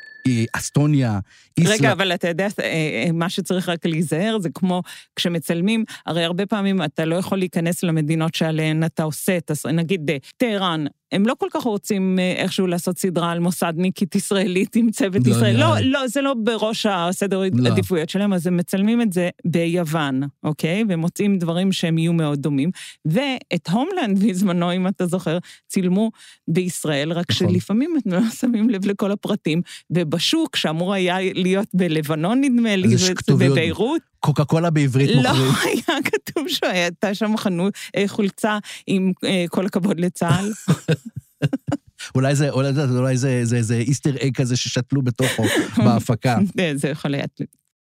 אסטוניה, 0.54 1.20
איסלנד... 1.58 1.80
רגע, 1.80 1.92
אבל 1.92 2.14
אתה 2.14 2.28
יודע, 2.28 2.48
אה, 2.60 2.64
אה, 2.66 3.12
מה 3.14 3.30
שצריך 3.30 3.70
רק 3.70 3.86
להיזהר 3.86 4.38
זה 4.40 4.50
כמו 4.54 4.82
כשמצלמים, 5.16 5.84
הרי 6.06 6.24
הרבה 6.24 6.46
פעמים 6.46 6.84
אתה 6.84 7.06
לא 7.06 7.16
יכול 7.16 7.38
להיכנס 7.38 7.84
למדינות 7.84 8.36
שעליהן 8.36 8.84
אתה 8.84 9.04
עושה. 9.04 9.38
נגיד 9.72 10.10
אה, 10.10 10.18
טהרן, 10.38 10.86
הם 11.12 11.28
לא 11.28 11.34
כל 11.38 11.48
כך 11.52 11.64
רוצים 11.64 12.20
איכשהו 12.20 12.68
לעשות 12.68 12.98
סדרה 12.98 13.32
על 13.32 13.40
מוסדניקית 13.40 14.16
ישראלית 14.16 14.76
עם 14.76 14.92
צוות 14.92 15.28
לא 15.28 15.32
ישראל. 15.32 15.58
לא, 15.58 15.76
לי. 15.78 15.90
לא, 15.90 16.08
זה 16.08 16.22
לא 16.22 16.34
בראש 16.34 16.86
הסדר 16.86 17.42
לא. 17.54 17.70
עדיפויות 17.70 18.10
שלהם, 18.10 18.34
אז 18.34 18.48
הם 18.48 18.58
מצלמים 18.58 19.02
את 19.02 19.14
זה 19.14 19.30
ביוון, 19.46 20.22
אוקיי? 20.44 20.84
ומוצאים 20.90 21.38
דברים 21.38 21.72
שהם 21.72 21.98
יהיו 21.98 22.14
מאוד 22.14 22.40
דומים. 22.40 22.72
ואת 23.06 23.70
הומלנד 23.70 24.20
בזמנו, 24.24 24.74
אם 24.74 24.88
אתה 24.88 25.06
זוכר, 25.06 25.38
צילמו 25.68 26.12
בישראל, 26.48 27.12
רק 27.12 27.32
נכון. 27.32 27.50
שלפעמים 27.50 27.96
הם 28.06 28.14
לא 28.14 28.30
שמים 28.30 28.70
לב 28.70 28.86
לכל 28.86 29.12
הפרטים, 29.12 29.62
ובשוק, 30.10 30.56
שאמור 30.56 30.94
היה 30.94 31.18
להיות 31.34 31.68
בלבנון, 31.74 32.42
נדמה 32.42 32.75
לי, 32.75 32.88
אז 32.88 32.94
יש 32.94 33.10
ו- 33.10 33.16
כתוביות. 33.16 33.51
בביירות, 33.51 34.01
קוקה 34.20 34.46
קולה 34.46 34.70
בעברית 34.70 35.10
לא 35.10 35.34
מוכרים. 35.34 35.78
היה 35.88 36.00
כתוב 36.04 36.48
שהייתה 36.48 37.13
שם 37.13 37.38
חנות, 37.38 37.74
אה, 37.98 38.04
חולצה 38.08 38.58
עם 38.88 39.12
אה, 39.24 39.46
כל 39.50 39.66
הכבוד 39.66 40.00
לצה"ל. 40.00 40.51
אולי 42.16 42.36
זה, 42.36 42.50
אולי 42.50 42.74
זה, 42.74 42.84
אולי 42.84 43.18
זה, 43.18 43.39
זה, 43.44 43.62
זה 43.62 43.75
איסטר 43.75 44.16
אג 44.22 44.36
כזה 44.36 44.58
ששתלו 44.58 45.01
בתוכו 45.01 45.44
בהפקה. 45.86 46.38
זה 46.75 46.89
יכול 46.89 47.12
להיות. 47.12 47.42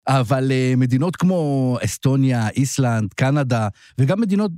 אבל 0.08 0.52
אה, 0.52 0.74
מדינות 0.78 1.16
כמו 1.16 1.78
אסטוניה, 1.86 2.50
איסלנד, 2.50 3.14
קנדה, 3.14 3.68
וגם 3.98 4.22
מדינות 4.22 4.52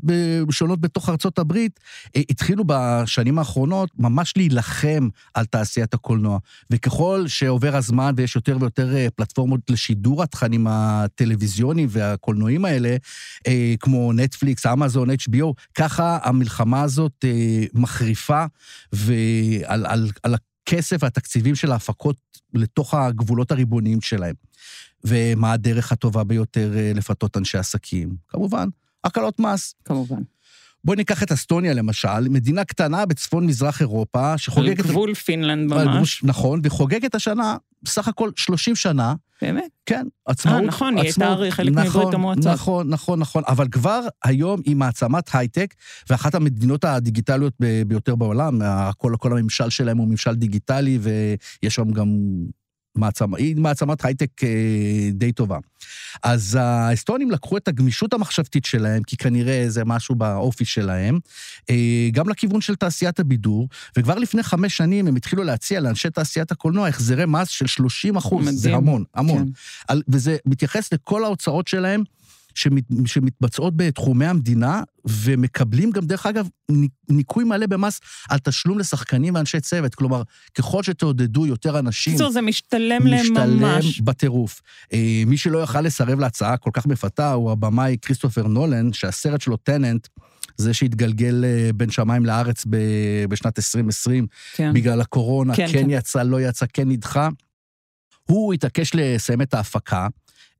שונות 0.51 0.81
בתוך 0.81 1.09
ארצות 1.09 1.39
הברית, 1.39 1.79
אה, 2.15 2.21
התחילו 2.29 2.63
בשנים 2.67 3.39
האחרונות 3.39 3.89
ממש 3.97 4.33
להילחם 4.37 5.09
על 5.33 5.45
תעשיית 5.45 5.93
הקולנוע. 5.93 6.39
וככל 6.69 7.23
שעובר 7.27 7.75
הזמן 7.75 8.13
ויש 8.17 8.35
יותר 8.35 8.57
ויותר 8.59 8.95
אה, 8.95 9.07
פלטפורמות 9.15 9.59
לשידור 9.69 10.23
התכנים 10.23 10.67
הטלוויזיוניים 10.69 11.87
והקולנועיים 11.91 12.65
האלה, 12.65 12.95
כמו 13.79 14.13
נטפליקס, 14.13 14.65
אמזון, 14.65 15.09
HBO, 15.09 15.53
ככה 15.75 16.17
המלחמה 16.23 16.81
הזאת 16.81 17.25
מחריפה, 17.73 18.45
ועל 18.93 19.85
על, 19.85 20.09
על 20.23 20.35
הכסף 20.69 20.97
והתקציבים 21.03 21.55
של 21.55 21.71
ההפקות 21.71 22.15
לתוך 22.53 22.93
הגבולות 22.93 23.51
הריבוניים 23.51 24.01
שלהם. 24.01 24.35
ומה 25.03 25.51
הדרך 25.51 25.91
הטובה 25.91 26.23
ביותר 26.23 26.77
אה, 26.77 26.91
לפתות 26.95 27.37
אנשי 27.37 27.57
עסקים? 27.57 28.15
כמובן, 28.27 28.67
הקלות 29.03 29.39
מס. 29.39 29.75
כמובן. 29.85 30.21
בואי 30.83 30.97
ניקח 30.97 31.23
את 31.23 31.31
אסטוניה 31.31 31.73
למשל, 31.73 32.29
מדינה 32.29 32.63
קטנה 32.63 33.05
בצפון-מזרח 33.05 33.81
אירופה, 33.81 34.37
שחוגגת... 34.37 34.79
על 34.79 34.85
גבול 34.85 35.13
פינלנד 35.13 35.73
ממש. 35.73 36.23
נכון, 36.23 36.61
וחוגגת 36.63 37.15
השנה 37.15 37.57
בסך 37.83 38.07
הכל 38.07 38.29
30 38.35 38.75
שנה. 38.75 39.13
באמת? 39.41 39.69
כן, 39.85 40.07
עצמאות. 40.25 40.61
אה, 40.61 40.65
נכון, 40.67 40.97
היא 40.97 41.03
הייתה 41.03 41.27
הרי 41.27 41.51
חלק 41.51 41.73
נכון, 41.73 42.01
מברית 42.01 42.13
המועצות. 42.13 42.45
נכון, 42.45 42.89
נכון, 42.89 43.19
נכון, 43.19 43.43
אבל 43.47 43.67
כבר 43.67 44.01
היום 44.23 44.61
היא 44.65 44.75
מעצמת 44.75 45.29
הייטק, 45.33 45.73
ואחת 46.09 46.35
המדינות 46.35 46.85
הדיגיטליות 46.85 47.53
ביותר 47.87 48.15
בעולם, 48.15 48.61
כל, 48.97 49.13
כל 49.19 49.37
הממשל 49.37 49.69
שלהם 49.69 49.97
הוא 49.97 50.07
ממשל 50.07 50.35
דיגיטלי, 50.35 50.99
ויש 51.01 51.75
שם 51.75 51.91
גם 51.91 52.07
מעצמה, 52.99 53.37
היא 53.37 53.55
מעצמת 53.55 54.05
הייטק 54.05 54.43
אה, 54.43 55.09
די 55.11 55.31
טובה. 55.31 55.57
אז 56.23 56.57
האסטונים 56.61 57.31
לקחו 57.31 57.57
את 57.57 57.67
הגמישות 57.67 58.13
המחשבתית 58.13 58.65
שלהם, 58.65 59.03
כי 59.03 59.17
כנראה 59.17 59.65
זה 59.67 59.85
משהו 59.85 60.15
באופי 60.15 60.65
שלהם, 60.65 61.19
אה, 61.69 62.09
גם 62.11 62.29
לכיוון 62.29 62.61
של 62.61 62.75
תעשיית 62.75 63.19
הבידור, 63.19 63.67
וכבר 63.97 64.15
לפני 64.15 64.43
חמש 64.43 64.77
שנים 64.77 65.07
הם 65.07 65.15
התחילו 65.15 65.43
להציע 65.43 65.79
לאנשי 65.79 66.09
תעשיית 66.09 66.51
הקולנוע 66.51 66.87
החזרי 66.87 67.25
מס 67.27 67.47
של 67.47 67.67
30 67.67 68.17
אחוז. 68.17 68.49
זה 68.51 68.75
המון, 68.75 69.03
המון. 69.15 69.51
כן. 69.87 69.97
וזה 70.07 70.37
מתייחס 70.45 70.93
לכל 70.93 71.23
ההוצאות 71.23 71.67
שלהם. 71.67 72.03
שמת, 72.55 72.83
שמתבצעות 73.05 73.77
בתחומי 73.77 74.25
המדינה, 74.25 74.81
ומקבלים 75.05 75.91
גם, 75.91 76.05
דרך 76.05 76.25
אגב, 76.25 76.47
ניכוי 77.09 77.43
מלא 77.43 77.65
במס 77.65 77.99
על 78.29 78.39
תשלום 78.39 78.79
לשחקנים 78.79 79.35
ואנשי 79.35 79.59
צוות. 79.59 79.95
כלומר, 79.95 80.21
ככל 80.53 80.83
שתעודדו 80.83 81.45
יותר 81.45 81.79
אנשים... 81.79 82.13
בקיצור, 82.13 82.31
זה 82.31 82.41
משתלם 82.41 83.07
להם 83.07 83.33
ממש. 83.53 83.85
משתלם 83.85 84.05
בטירוף. 84.05 84.61
אה, 84.93 85.23
מי 85.25 85.37
שלא 85.37 85.63
יכל 85.63 85.81
לסרב 85.81 86.19
להצעה 86.19 86.57
כל 86.57 86.69
כך 86.73 86.85
מפתה 86.85 87.33
הוא 87.33 87.51
הבמאי 87.51 87.97
כריסטופר 88.01 88.47
נולן, 88.47 88.93
שהסרט 88.93 89.41
שלו, 89.41 89.57
טננט, 89.57 90.07
זה 90.57 90.73
שהתגלגל 90.73 91.45
אה, 91.45 91.69
בין 91.75 91.91
שמיים 91.91 92.25
לארץ 92.25 92.65
בשנת 93.29 93.59
2020, 93.59 94.27
כן. 94.53 94.73
בגלל 94.73 95.01
הקורונה, 95.01 95.55
כן, 95.55 95.67
כן, 95.71 95.81
כן 95.83 95.89
יצא, 95.89 96.23
לא 96.23 96.41
יצא, 96.41 96.65
כן 96.73 96.89
נדחה. 96.89 97.29
הוא 98.25 98.53
התעקש 98.53 98.91
לסיים 98.93 99.41
את 99.41 99.53
ההפקה. 99.53 100.07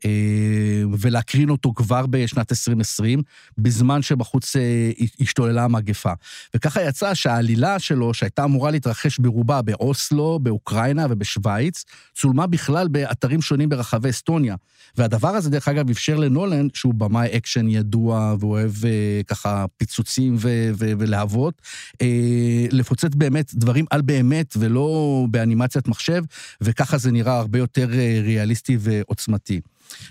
אה, 0.06 0.84
ולהקרין 1.00 1.50
אותו 1.50 1.74
כבר 1.76 2.06
בשנת 2.06 2.52
2020, 2.52 3.22
בזמן 3.58 4.02
שבחוץ 4.02 4.56
אה, 4.56 4.92
השתוללה 5.20 5.64
המגפה. 5.64 6.12
וככה 6.56 6.82
יצא 6.82 7.14
שהעלילה 7.14 7.80
שלו, 7.80 8.14
שהייתה 8.14 8.44
אמורה 8.44 8.72
להתרחש 8.72 9.20
ברובה 9.20 9.62
באוסלו, 9.62 10.40
באוקראינה 10.40 11.08
ובשוויץ, 11.10 11.86
צולמה 12.16 12.48
בכלל 12.48 12.88
באתרים 12.88 13.42
שונים 13.42 13.70
ברחבי 13.70 14.10
אסטוניה. 14.10 14.56
והדבר 14.98 15.30
הזה, 15.30 15.50
דרך 15.50 15.68
אגב, 15.68 15.90
אפשר 15.90 16.16
לנולן, 16.18 16.68
שהוא 16.74 16.94
במאי 16.94 17.38
אקשן 17.38 17.70
ידוע 17.70 18.36
ואוהב 18.40 18.72
אה, 18.86 19.22
ככה 19.28 19.66
פיצוצים 19.78 20.36
ו- 20.38 20.70
ו- 20.74 20.92
ולהבות, 21.00 21.62
לפוצץ 22.72 23.16
באמת 23.16 23.56
דברים 23.56 23.86
על 23.90 24.02
באמת 24.02 24.54
ולא 24.60 25.26
באנימציית 25.30 25.88
מחשב, 25.88 26.24
וככה 26.62 26.98
זה 26.98 27.12
נראה 27.12 27.38
הרבה 27.38 27.60
יותר 27.60 27.90
ריאליסטי 28.24 28.78
ועוצמתי. 28.80 29.62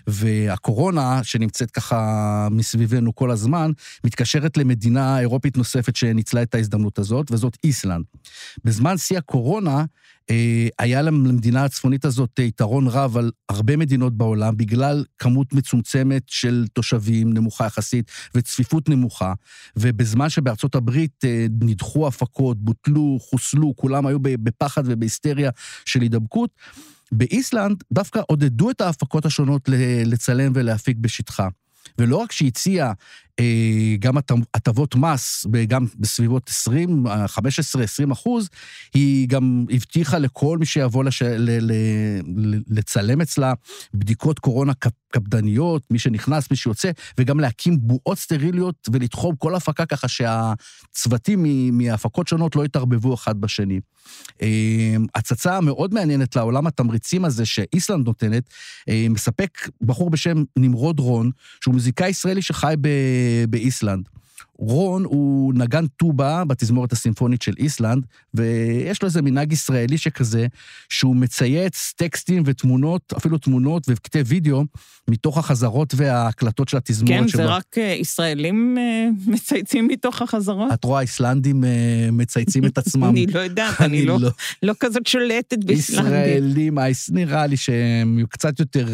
והקורונה, 0.07 1.25
שנמצאת 1.25 1.71
ככה 1.71 2.49
מסביבנו 2.51 3.15
כל 3.15 3.31
הזמן, 3.31 3.71
מתקשרת 4.05 4.57
למדינה 4.57 5.21
אירופית 5.21 5.57
נוספת 5.57 5.97
שניצלה 5.97 6.43
את 6.43 6.55
ההזדמנות 6.55 6.99
הזאת, 6.99 7.31
וזאת 7.31 7.57
איסלנד. 7.65 8.05
בזמן 8.65 8.97
שיא 8.97 9.19
הקורונה, 9.19 9.85
אה, 10.31 10.69
היה 10.79 11.03
למדינה 11.03 11.65
הצפונית 11.65 12.05
הזאת 12.05 12.39
יתרון 12.39 12.87
רב 12.89 13.17
על 13.17 13.31
הרבה 13.49 13.77
מדינות 13.77 14.17
בעולם, 14.17 14.57
בגלל 14.57 15.05
כמות 15.19 15.53
מצומצמת 15.53 16.23
של 16.27 16.67
תושבים, 16.73 17.33
נמוכה 17.33 17.67
יחסית, 17.67 18.11
וצפיפות 18.35 18.89
נמוכה. 18.89 19.33
ובזמן 19.77 20.29
שבארצות 20.29 20.75
הברית 20.75 21.25
אה, 21.25 21.47
נדחו 21.61 22.07
הפקות, 22.07 22.59
בוטלו, 22.59 23.19
חוסלו, 23.21 23.77
כולם 23.77 24.07
היו 24.07 24.19
בפחד 24.23 24.83
ובהיסטריה 24.87 25.51
של 25.85 26.01
הידבקות, 26.01 26.51
באיסלנד 27.13 27.83
דווקא 27.93 28.21
עודדו 28.27 28.71
את 28.71 28.81
ההפקות 28.81 29.27
השונות 29.27 29.69
לצלם 30.05 30.53
ולהפיק 30.55 30.97
בשטחה. 31.01 31.49
ולא 31.99 32.17
רק 32.17 32.33
שהציע 32.33 32.93
אה, 33.41 33.97
גם 33.99 34.17
הטבות 34.55 34.95
מס, 34.95 35.47
גם 35.69 35.87
בסביבות 35.99 36.49
20, 36.49 37.07
15, 37.27 37.83
20 37.83 38.11
אחוז, 38.11 38.49
היא 38.95 39.29
גם 39.29 39.65
הבטיחה 39.71 40.19
לכל 40.19 40.59
מי 40.59 40.67
שיבוא 40.67 41.05
לש... 41.05 41.23
ל... 41.23 41.73
ל... 41.73 41.73
לצלם 42.69 43.21
אצלה 43.21 43.53
בדיקות 43.95 44.39
קורונה 44.39 44.73
קפדניות, 45.11 45.83
מי 45.91 45.99
שנכנס, 45.99 46.51
מי 46.51 46.57
שיוצא, 46.57 46.91
וגם 47.19 47.41
להקים 47.41 47.79
בועות 47.81 48.19
סטריליות 48.19 48.89
ולתחום 48.93 49.37
כל 49.37 49.55
הפקה 49.55 49.87
ככה 49.87 50.09
שהצוותים 50.09 51.45
מהפקות 51.79 52.29
שונות 52.29 52.57
לא 52.57 52.65
יתערבבו 52.65 53.15
אחד 53.15 53.41
בשני. 53.41 53.81
אה, 54.43 54.97
הצצה 55.15 55.61
מאוד 55.61 55.95
מעניינת 55.95 56.37
לעולם 56.37 56.67
התמריצים 56.67 57.25
הזה 57.25 57.47
שאיסלנד 57.47 58.07
נותנת, 58.07 58.49
אה, 58.89 59.07
מספק 59.11 59.69
בחור 59.83 60.11
בשם 60.11 60.45
נמרוד 60.59 61.01
רון, 61.01 61.31
שהוא 61.61 61.75
מוזיקאי 61.89 62.09
ישראלי 62.09 62.43
שחי. 62.43 62.75
באיסלנד. 63.49 64.09
רון 64.59 65.05
הוא 65.05 65.55
נגן 65.55 65.87
טובה 65.87 66.45
בתזמורת 66.45 66.93
הסימפונית 66.93 67.43
של 67.43 67.53
איסלנד, 67.59 68.07
ויש 68.35 69.03
לו 69.03 69.07
איזה 69.07 69.23
מנהג 69.23 69.53
ישראלי 69.53 69.99
שכזה, 69.99 70.47
שהוא 70.89 71.17
מצייץ 71.17 71.93
טקסטים 71.97 72.43
ותמונות, 72.47 73.13
אפילו 73.17 73.39
תמונות 73.39 73.83
וקטעי 73.89 74.23
וידאו, 74.27 74.65
מתוך 75.09 75.39
החזרות 75.39 75.95
וההקלטות 75.97 76.69
של 76.69 76.77
התזמורת. 76.77 77.21
כן, 77.21 77.29
שבה... 77.29 77.43
זה 77.43 77.49
רק 77.49 77.79
אה, 77.79 77.97
ישראלים 78.01 78.79
אה, 78.79 79.09
מצייצים 79.33 79.89
מתוך 79.89 80.23
החזרות? 80.23 80.73
את 80.73 80.85
רואה, 80.85 81.01
איסלנדים 81.01 81.65
אה, 81.65 82.09
מצייצים 82.13 82.65
את 82.65 82.79
עצמם. 82.89 83.05
אני 83.05 83.27
לא 83.27 83.41
יודעת, 83.41 83.81
אני 83.87 84.07
לא, 84.07 84.19
לא, 84.21 84.31
לא 84.63 84.75
כזאת 84.81 85.07
שולטת 85.07 85.65
באיסלנדים. 85.65 86.13
ישראלים, 86.13 86.79
נראה 87.11 87.47
לי 87.47 87.57
שהם 87.57 88.25
קצת 88.29 88.61
יותר, 88.61 88.87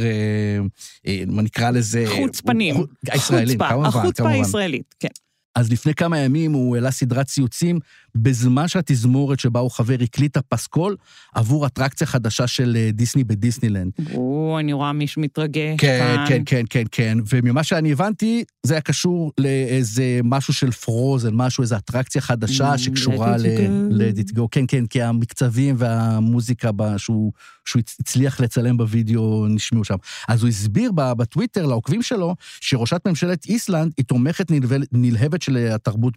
מה 1.26 1.42
נקרא 1.42 1.70
לזה... 1.70 2.04
חוצפנים. 2.08 2.74
הישראלים, 3.10 3.58
כמובן, 3.58 3.90
כמובן. 3.90 3.98
החוצפה 3.98 4.28
הישראלית, 4.28 4.94
כן. 5.00 5.08
אז 5.54 5.72
לפני 5.72 5.94
כמה 5.94 6.18
ימים 6.18 6.52
הוא 6.52 6.76
העלה 6.76 6.90
סדרת 6.90 7.26
ציוצים 7.26 7.78
בזמן 8.16 8.68
שהתזמורת 8.68 9.40
שבה 9.40 9.60
הוא 9.60 9.70
חבר 9.70 9.96
הקליטה 10.00 10.42
פסקול 10.42 10.96
עבור 11.34 11.66
אטרקציה 11.66 12.06
חדשה 12.06 12.46
של 12.46 12.76
אה, 12.76 12.90
דיסני 12.92 13.24
בדיסנילנד. 13.24 13.92
או, 14.14 14.56
אני 14.60 14.72
רואה 14.72 14.92
מישהו 14.92 15.22
מתרגש 15.22 15.76
כן, 15.78 16.16
כאן. 16.16 16.24
כן, 16.28 16.42
כן, 16.46 16.64
כן, 16.70 16.84
כן. 16.92 17.18
וממה 17.28 17.64
שאני 17.64 17.92
הבנתי, 17.92 18.44
זה 18.62 18.74
היה 18.74 18.80
קשור 18.80 19.32
לאיזה 19.38 20.20
משהו 20.24 20.54
של 20.54 20.70
פרוזן, 20.70 21.34
משהו, 21.34 21.62
איזו 21.62 21.76
אטרקציה 21.76 22.20
חדשה 22.20 22.74
mm, 22.74 22.78
שקשורה 22.78 23.36
ל-Let 23.36 24.18
it 24.18 24.36
go. 24.36 24.42
כן, 24.50 24.64
כן, 24.68 24.86
כי 24.86 25.02
המקצבים 25.02 25.74
והמוזיקה 25.78 26.70
שהוא, 26.96 27.32
שהוא 27.64 27.82
הצליח 28.00 28.40
לצלם 28.40 28.76
בווידאו 28.76 29.46
נשמעו 29.48 29.84
שם. 29.84 29.96
אז 30.28 30.42
הוא 30.42 30.48
הסביר 30.48 30.92
בטוויטר 30.92 31.66
לעוקבים 31.66 32.02
שלו, 32.02 32.34
שראשת 32.60 33.00
ממשלת 33.06 33.46
איסלנד 33.46 33.92
היא 33.96 34.04
תומכת 34.04 34.46
נלהבת 34.92 35.42
של 35.42 35.56
התרבות 35.56 36.14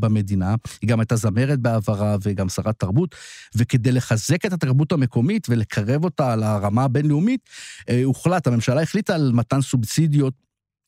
במדינה. 0.00 0.54
היא 0.82 0.88
גם 0.88 1.00
הייתה 1.00 1.16
זמרת 1.32 1.58
בעברה 1.58 2.16
וגם 2.22 2.48
שרת 2.48 2.78
תרבות, 2.78 3.14
וכדי 3.56 3.92
לחזק 3.92 4.46
את 4.46 4.52
התרבות 4.52 4.92
המקומית 4.92 5.46
ולקרב 5.48 6.04
אותה 6.04 6.36
לרמה 6.36 6.84
הבינלאומית, 6.84 7.40
אה, 7.88 8.00
הוחלט, 8.04 8.46
הממשלה 8.46 8.82
החליטה 8.82 9.14
על 9.14 9.32
מתן 9.34 9.60
סובסידיות 9.60 10.34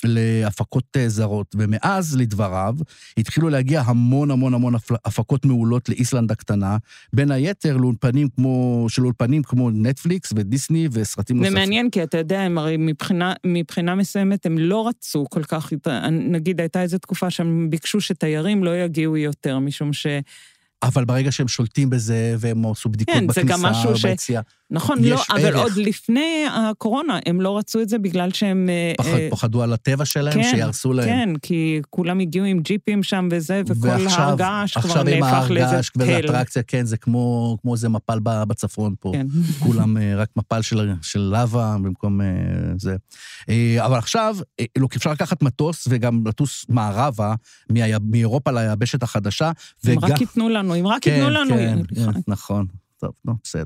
להפקות 0.05 0.85
אה, 0.97 1.09
זרות, 1.09 1.55
ומאז, 1.59 2.17
לדבריו, 2.17 2.75
התחילו 3.19 3.49
להגיע 3.49 3.83
המון 3.87 4.31
המון 4.31 4.55
המון 4.55 4.75
הפקות 5.05 5.45
מעולות 5.45 5.89
לאיסלנד 5.89 6.31
הקטנה, 6.31 6.77
בין 7.13 7.31
היתר 7.31 7.77
לאולפנים 7.77 8.29
כמו, 8.37 8.87
של 8.89 9.05
אולפנים 9.05 9.43
כמו 9.43 9.71
נטפליקס 9.71 10.33
ודיסני 10.37 10.89
וסרטים 10.93 11.37
נוספים. 11.37 11.55
זה 11.55 11.61
מעניין, 11.61 11.91
כי 11.91 12.03
אתה 12.03 12.19
יודע, 12.19 12.41
הם 12.41 12.59
הרי 12.59 12.77
מבחינה, 12.79 13.33
מבחינה 13.47 13.95
מסוימת 13.95 14.47
הם 14.47 14.59
לא 14.59 14.89
רצו 14.89 15.27
כל 15.31 15.43
כך, 15.43 15.73
נגיד 16.11 16.61
הייתה 16.61 16.83
איזו 16.83 16.99
תקופה 16.99 17.31
שהם 17.31 17.71
ביקשו 17.71 18.01
שתיירים 18.01 18.65
לא 18.65 18.77
יגיעו 18.77 19.17
יותר, 19.17 19.59
משום 19.59 19.93
ש... 19.93 20.07
אבל 20.83 21.05
ברגע 21.05 21.33
שהם 21.33 21.49
שולטים 21.49 21.91
בזה, 21.91 22.35
והם 22.39 22.67
עשו 22.67 22.89
בדיקות 22.89 23.15
כן, 23.15 23.27
בכניסה 23.27 23.85
או 23.85 23.95
ביציאה... 24.03 24.41
נכון, 24.71 25.05
לא, 25.05 25.23
אבל 25.31 25.47
ערך. 25.47 25.57
עוד 25.57 25.73
לפני 25.77 26.45
הקורונה, 26.51 27.19
הם 27.27 27.41
לא 27.41 27.59
רצו 27.59 27.81
את 27.81 27.89
זה 27.89 27.99
בגלל 27.99 28.33
שהם... 28.33 28.69
אה, 28.69 28.93
פחד, 28.99 29.09
אה, 29.09 29.29
פחדו 29.31 29.63
על 29.63 29.73
הטבע 29.73 30.05
שלהם, 30.05 30.35
כן, 30.35 30.51
שיהרסו 30.51 30.93
להם. 30.93 31.09
כן, 31.09 31.29
כי 31.43 31.81
כולם 31.91 32.21
הגיעו 32.21 32.45
עם 32.45 32.61
ג'יפים 32.61 33.03
שם 33.03 33.29
וזה, 33.31 33.63
וכל 33.67 33.89
ועכשיו- 33.89 34.21
הר 34.21 34.37
געש 34.37 34.79
כבר 34.79 34.91
עכשיו 34.91 35.09
עם 35.09 35.25
נהפך 35.25 35.51
לאיזה 35.51 35.67
ההר 35.67 35.77
געש 35.77 35.91
וזה 35.97 36.07
תל. 36.07 36.25
אטרקציה, 36.25 36.63
כן, 36.63 36.85
זה 36.85 36.97
כמו, 36.97 37.57
כמו 37.63 37.75
איזה 37.75 37.89
מפל 37.89 38.19
בצפון 38.23 38.95
פה. 39.01 39.13
כן. 39.13 39.27
כולם 39.59 39.97
אה, 39.97 40.17
רק 40.17 40.29
מפל 40.37 40.63
של, 40.63 40.93
של 41.03 41.21
לבה 41.21 41.77
במקום 41.83 42.21
אה, 42.21 42.27
זה. 42.79 42.97
אבל 43.81 43.99
עכשיו, 43.99 44.37
לא, 44.79 44.89
אפשר 44.97 45.13
לקחת 45.13 45.43
מטוס 45.43 45.87
וגם 45.91 46.27
לטוס 46.27 46.65
מערבה 46.69 47.35
מאירופה 48.11 48.51
ליבשת 48.51 49.03
החדשה. 49.03 49.51
אם 49.89 49.99
רק 50.03 50.21
ייתנו 50.21 50.49
לנו, 50.49 50.75
אם 50.75 50.87
רק 50.87 51.03
כן, 51.03 51.11
ייתנו 51.11 51.31
לנו... 51.31 51.57
כן, 51.57 51.79
כן, 51.95 52.21
נכון. 52.29 52.84
טוב, 53.05 53.15
נו, 53.25 53.35
בסדר. 53.45 53.65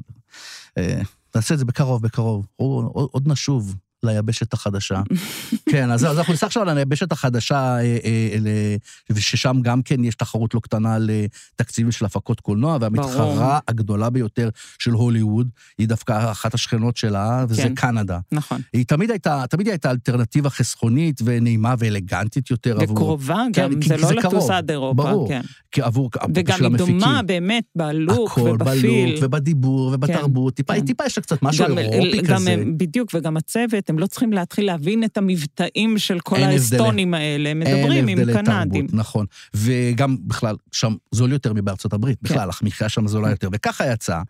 אה, 0.78 1.00
נעשה 1.34 1.54
את 1.54 1.58
זה 1.58 1.64
בקרוב, 1.64 2.02
בקרוב. 2.02 2.46
עוד, 2.56 3.08
עוד 3.12 3.28
נשוב 3.28 3.74
ליבשת 4.02 4.52
החדשה. 4.52 5.02
כן, 5.70 5.90
אז, 5.90 6.04
אז 6.04 6.18
אנחנו 6.18 6.32
ניסע 6.32 6.46
עכשיו 6.46 6.62
על 6.70 6.78
היבשת 6.78 7.12
החדשה, 7.12 7.56
אה, 7.76 7.80
אה, 8.04 8.36
ל- 8.40 8.76
וששם 9.12 9.56
גם 9.62 9.82
כן 9.82 10.04
יש 10.04 10.14
תחרות 10.14 10.54
לא 10.54 10.60
קטנה 10.60 10.96
לתקציבים 11.00 11.92
של 11.92 12.04
הפקות 12.04 12.40
קולנוע, 12.40 12.78
והמתחרה 12.80 13.34
ברור. 13.34 13.58
הגדולה 13.68 14.10
ביותר 14.10 14.48
של 14.78 14.90
הוליווד, 14.90 15.48
היא 15.78 15.88
דווקא 15.88 16.30
אחת 16.32 16.54
השכנות 16.54 16.96
שלה, 16.96 17.44
וזה 17.48 17.62
כן. 17.62 17.74
קנדה. 17.74 18.18
נכון. 18.32 18.60
היא 18.72 18.84
תמיד 18.86 19.10
הייתה, 19.10 19.44
תמיד 19.50 19.68
הייתה 19.68 19.90
אלטרנטיבה 19.90 20.50
חסכונית 20.50 21.20
ונעימה 21.24 21.74
ואלגנטית 21.78 22.50
יותר 22.50 22.76
עבור... 22.80 22.92
וקרובה 22.96 23.44
כן, 23.52 23.62
גם, 23.62 23.80
כי 23.80 23.88
זה 23.88 23.96
זה 23.96 24.14
לא 24.14 24.20
לטוס 24.20 24.50
עד 24.50 24.70
אירופה, 24.70 24.94
ברור. 25.02 25.28
כן. 25.28 25.40
כי 25.72 25.82
עבור, 25.82 26.10
וגם 26.34 26.64
היא. 26.64 26.76
דומה 26.76 27.20
באמת 27.22 27.64
בלוק 27.76 28.30
הכל 28.30 28.40
ובפיל. 28.40 29.06
בלוק 29.10 29.24
ובדיבור 29.24 29.90
ובתרבות. 29.94 30.54
טיפה, 30.54 30.74
כן. 30.74 30.86
טיפה 30.86 31.04
יש 31.06 31.18
לה 31.18 31.22
קצת 31.22 31.42
משהו 31.42 31.64
גם- 31.68 31.78
אירופי 31.78 32.20
גם 32.22 32.36
כזה. 32.36 32.56
בדיוק, 32.76 33.10
וגם 33.14 33.36
הצוות, 33.36 33.87
הם 33.88 33.98
לא 33.98 34.06
צריכים 34.06 34.32
להתחיל 34.32 34.66
להבין 34.66 35.04
את 35.04 35.16
המבטאים 35.16 35.98
של 35.98 36.20
כל 36.20 36.36
האסטונים 36.36 37.14
האלה, 37.14 37.54
מדברים 37.54 38.08
עם 38.08 38.18
קנדים. 38.32 38.86
תרבות, 38.86 39.00
נכון. 39.00 39.26
וגם 39.54 40.16
בכלל, 40.20 40.56
שם 40.72 40.94
זול 41.12 41.32
יותר 41.32 41.52
מבארצות 41.52 41.92
הברית, 41.92 42.18
כן. 42.18 42.34
בכלל, 42.34 42.50
המחיה 42.62 42.88
שם 42.88 43.06
זולה 43.06 43.30
יותר. 43.30 43.48
וככה 43.52 43.86
יצא, 43.86 44.20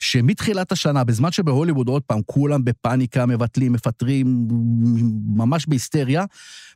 שמתחילת 0.00 0.72
השנה, 0.72 1.04
בזמן 1.04 1.32
שבהוליווד, 1.32 1.88
עוד 1.88 2.02
פעם, 2.02 2.20
כולם 2.26 2.64
בפאניקה, 2.64 3.26
מבטלים, 3.26 3.72
מפטרים, 3.72 4.48
ממש 5.26 5.66
בהיסטריה, 5.66 6.24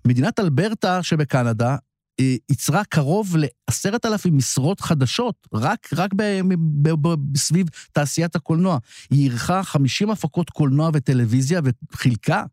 מדינת 0.07 0.41
אלברטה 0.41 1.03
שבקנדה, 1.03 1.77
ייצרה 2.19 2.85
קרוב 2.85 3.37
לעשרת 3.37 4.07
אלפים 4.07 4.37
משרות 4.37 4.81
חדשות, 4.81 5.49
רק, 5.55 5.89
רק 5.97 6.11
ב, 6.17 6.41
ב, 6.83 7.09
ב, 7.09 7.37
סביב 7.37 7.67
תעשיית 7.93 8.37
הקולנוע. 8.37 8.79
היא 9.11 9.31
אירחה 9.31 9.63
50 9.63 10.11
הפקות 10.11 10.51
קולנוע 10.51 10.91
וטלוויזיה 10.93 11.61
וחילקה 11.93 12.45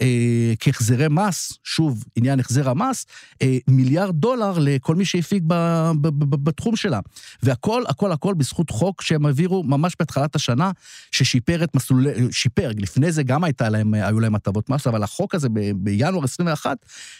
אה, 0.00 0.52
כהחזרי 0.60 1.06
מס, 1.10 1.52
שוב, 1.64 2.04
עניין 2.16 2.40
החזר 2.40 2.70
המס, 2.70 3.06
אה, 3.42 3.58
מיליארד 3.68 4.14
דולר 4.14 4.58
לכל 4.58 4.94
מי 4.94 5.04
שהפיק 5.04 5.42
ב, 5.46 5.54
ב, 6.00 6.08
ב, 6.08 6.44
בתחום 6.44 6.76
שלה. 6.76 7.00
והכל, 7.42 7.82
הכל, 7.88 8.12
הכל 8.12 8.34
בזכות 8.34 8.70
חוק 8.70 9.02
שהם 9.02 9.26
העבירו 9.26 9.62
ממש 9.62 9.96
בתחילת 10.00 10.36
השנה, 10.36 10.70
ששיפר 11.10 11.64
את 11.64 11.76
מסלולי, 11.76 12.10
שיפר, 12.30 12.70
לפני 12.76 13.12
זה 13.12 13.22
גם 13.22 13.44
הייתה 13.44 13.68
להם, 13.68 13.94
היו 13.94 14.20
להם 14.20 14.34
הטבות 14.34 14.70
מס, 14.70 14.86
אבל 14.86 15.02
החוק 15.02 15.34
הזה 15.34 15.48
ב, 15.48 15.72
בינואר 15.76 16.24
21 16.24 16.76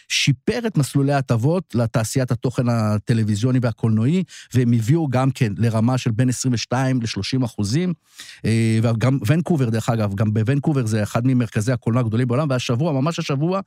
שיפר 0.07 0.59
את 0.67 0.77
מסלולי 0.77 1.13
ההטבות 1.13 1.75
לתעשיית 1.75 2.31
התוכן 2.31 2.69
הטלוויזיוני 2.69 3.59
והקולנועי, 3.61 4.23
והם 4.53 4.73
הביאו 4.73 5.07
גם 5.07 5.31
כן 5.31 5.53
לרמה 5.57 5.97
של 5.97 6.11
בין 6.11 6.29
22 6.29 7.01
ל-30 7.01 7.45
אחוזים. 7.45 7.93
אה, 8.45 8.79
וגם 8.83 9.19
ונקובר, 9.27 9.69
דרך 9.69 9.89
אגב, 9.89 10.15
גם 10.15 10.33
בוונקובר 10.33 10.85
זה 10.85 11.03
אחד 11.03 11.27
ממרכזי 11.27 11.71
הקולנוע 11.71 12.01
הגדולים 12.01 12.27
בעולם, 12.27 12.47
והשבוע, 12.53 12.91
ממש 12.93 13.19
השבוע, 13.19 13.59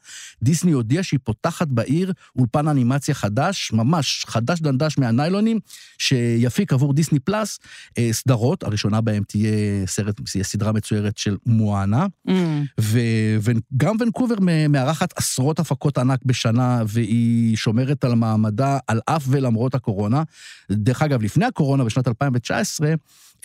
דיסני 0.42 0.72
הודיעה 0.72 1.02
שהיא 1.02 1.20
פותחת 1.24 1.68
בעיר 1.68 2.12
אולפן 2.38 2.68
אנימציה 2.68 3.14
חדש, 3.14 3.70
ממש 3.72 4.24
חדש 4.28 4.60
דנדש 4.60 4.98
מהניילונים, 4.98 5.58
שיפיק 5.98 6.72
עבור 6.72 6.92
דיסני 6.92 7.18
פלאס 7.18 7.58
אה, 7.98 8.08
סדרות, 8.12 8.62
הראשונה 8.62 9.00
בהם 9.00 9.22
תהיה 9.28 9.86
סרט, 9.86 10.20
תהיה 10.32 10.44
סדרה 10.44 10.72
מצוירת 10.72 11.18
של 11.18 11.36
מואנה, 11.46 12.06
Mm, 12.28 12.80
וגם 12.80 13.96
ונקובר 14.00 14.34
מארחת 14.68 15.12
עשרות 15.16 15.58
הפקות 15.58 15.98
ענק 15.98 16.24
בשנה, 16.24 16.82
והיא 16.86 17.56
שומרת 17.56 18.04
על 18.04 18.14
מעמדה 18.14 18.78
על 18.86 19.00
אף 19.06 19.24
ולמרות 19.28 19.74
הקורונה. 19.74 20.22
דרך 20.70 21.02
אגב, 21.02 21.22
לפני 21.22 21.44
הקורונה, 21.44 21.84
בשנת 21.84 22.08
2019, 22.08 22.94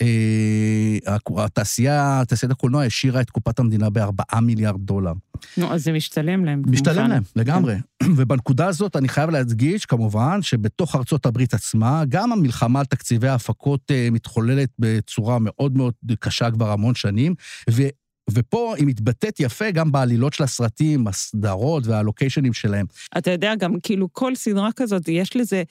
אה, 0.00 1.16
התעשייה, 1.36 2.22
תעשיית 2.28 2.52
הקולנוע 2.52 2.84
השאירה 2.84 3.20
את 3.20 3.30
קופת 3.30 3.58
המדינה 3.58 3.90
בארבעה 3.90 4.40
מיליארד 4.40 4.80
דולר. 4.80 5.12
נו, 5.56 5.72
אז 5.72 5.84
זה 5.84 5.92
משתלם 5.92 6.44
להם. 6.44 6.62
משתלם 6.66 6.94
כמובן. 6.94 7.10
להם, 7.10 7.22
לגמרי. 7.36 7.74
ובנקודה 8.16 8.66
הזאת 8.66 8.96
אני 8.96 9.08
חייב 9.08 9.30
להדגיש, 9.30 9.86
כמובן, 9.86 10.42
שבתוך 10.42 10.96
ארצות 10.96 11.26
הברית 11.26 11.54
עצמה, 11.54 12.02
גם 12.08 12.32
המלחמה 12.32 12.80
על 12.80 12.84
תקציבי 12.84 13.28
ההפקות 13.28 13.80
אה, 13.90 14.08
מתחוללת 14.10 14.68
בצורה 14.78 15.38
מאוד 15.40 15.76
מאוד 15.76 15.94
קשה 16.20 16.50
כבר 16.50 16.70
המון 16.70 16.94
שנים, 16.94 17.34
ו... 17.70 17.82
ופה 18.30 18.74
היא 18.76 18.86
מתבטאת 18.86 19.40
יפה 19.40 19.70
גם 19.70 19.92
בעלילות 19.92 20.32
של 20.32 20.44
הסרטים, 20.44 21.06
הסדרות 21.08 21.86
והלוקיישנים 21.86 22.52
שלהם. 22.52 22.86
אתה 23.18 23.30
יודע, 23.30 23.54
גם 23.54 23.74
כאילו 23.82 24.08
כל 24.12 24.34
סדרה 24.34 24.68
כזאת, 24.76 25.08
יש 25.08 25.36
לזה, 25.36 25.62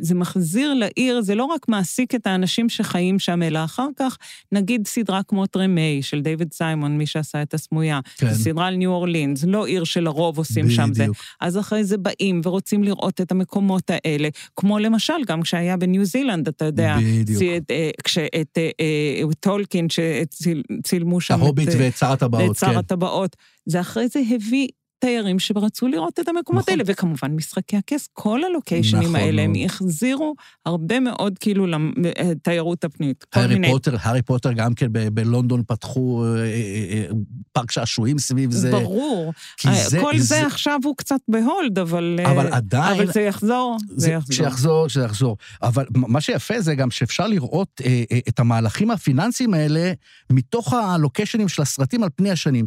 זה 0.00 0.14
מחזיר 0.14 0.74
לעיר, 0.74 1.20
זה 1.20 1.34
לא 1.34 1.44
רק 1.44 1.68
מעסיק 1.68 2.14
את 2.14 2.26
האנשים 2.26 2.68
שחיים 2.68 3.18
שם, 3.18 3.42
אלא 3.42 3.64
אחר 3.64 3.88
כך, 3.96 4.18
נגיד 4.52 4.86
סדרה 4.86 5.22
כמו 5.22 5.46
טרמיי 5.46 5.98
של 6.02 6.20
דיוויד 6.20 6.52
סיימון, 6.52 6.98
מי 6.98 7.06
שעשה 7.06 7.42
את 7.42 7.54
הסמויה. 7.54 8.00
כן. 8.16 8.32
זו 8.32 8.44
סדרה 8.44 8.66
על 8.66 8.76
ניו 8.76 8.90
אורלינס, 8.90 9.44
לא 9.44 9.66
עיר 9.66 9.84
שלרוב 9.84 10.38
עושים 10.38 10.70
שם 10.70 10.94
זה. 10.94 11.02
בדיוק. 11.02 11.16
אז 11.40 11.58
אחרי 11.58 11.84
זה 11.84 11.98
באים 11.98 12.40
ורוצים 12.44 12.84
לראות 12.84 13.20
את 13.20 13.32
המקומות 13.32 13.90
האלה, 13.90 14.28
כמו 14.56 14.78
למשל, 14.78 15.24
גם 15.26 15.42
כשהיה 15.42 15.76
בניו 15.76 16.04
זילנד, 16.04 16.48
אתה 16.48 16.64
יודע, 16.64 16.96
בדיוק. 16.98 17.42
את, 17.56 17.70
אה, 17.70 17.90
כשאת 18.04 18.58
אה, 18.58 18.70
אה, 18.80 19.22
טולקין, 19.40 19.86
שצילמו 19.88 21.20
שם 21.20 21.40
ההוביט 21.40 21.68
את, 21.68 21.74
אה, 21.74 21.80
ואת 21.80 21.96
שר 21.96 22.12
הטבעות, 22.12 22.50
את 22.50 22.56
שר 22.56 22.66
כן. 22.66 22.76
הטבעות. 22.76 23.36
זה 23.66 23.80
אחרי 23.80 24.08
זה 24.08 24.20
הביא 24.30 24.68
תיירים 24.98 25.38
שרצו 25.38 25.88
לראות 25.88 26.20
את 26.20 26.28
המקומות 26.28 26.62
נכון. 26.62 26.72
האלה, 26.72 26.82
וכמובן 26.86 27.32
משחקי 27.36 27.76
הכס, 27.76 28.08
כל 28.12 28.40
הלוקיישנים 28.44 29.02
נכון 29.02 29.16
האלה, 29.16 29.42
הם. 29.42 29.52
החזירו 29.64 30.34
הרבה 30.66 31.00
מאוד 31.00 31.38
כאילו 31.38 31.66
לתיירות 31.66 32.84
הפנית. 32.84 33.24
כל 33.34 33.40
הארי 33.40 33.54
מיני... 33.54 33.70
פוטר, 33.70 33.96
הארי 34.00 34.22
פוטר 34.22 34.52
גם 34.52 34.74
כן 34.74 34.86
ב- 34.92 35.08
בלונדון 35.08 35.62
פתחו 35.66 36.24
אה, 36.24 36.38
אה, 36.38 36.44
אה, 36.44 37.06
פארק 37.52 37.70
שעשועים 37.70 38.18
סביב 38.18 38.50
זה. 38.50 38.70
ברור. 38.70 39.32
אה, 39.66 39.88
זה- 39.88 40.00
כל 40.00 40.18
זה, 40.18 40.24
זה- 40.24 40.46
עכשיו 40.46 40.78
הוא 40.84 40.94
קצת 40.96 41.20
ב-hold, 41.28 41.78
אבל... 41.78 42.20
אה, 42.24 42.30
אבל 42.32 42.46
עדיין- 42.52 42.96
אבל 43.00 43.12
זה 43.12 43.20
יחזור, 43.20 43.76
זה, 43.88 43.94
זה, 43.96 44.10
יחזור. 44.12 44.36
שיחזור, 44.36 44.88
שיחזור. 44.88 45.36
אבל 45.62 45.84
מה 45.94 46.20
שיפה 46.20 46.60
זה 46.60 46.74
גם 46.74 46.90
שאפשר 46.90 47.26
לראות 47.26 47.80
אה, 47.84 48.02
אה, 48.12 48.18
את 48.28 48.40
המהלכים 48.40 48.90
הפיננסיים 48.90 49.54
האלה 49.54 49.92
מתוך 50.32 50.72
הלוקיישנים 50.72 51.48
של 51.48 51.62
הסרטים 51.62 52.02
על 52.02 52.08
פני 52.16 52.30
השנים. 52.30 52.64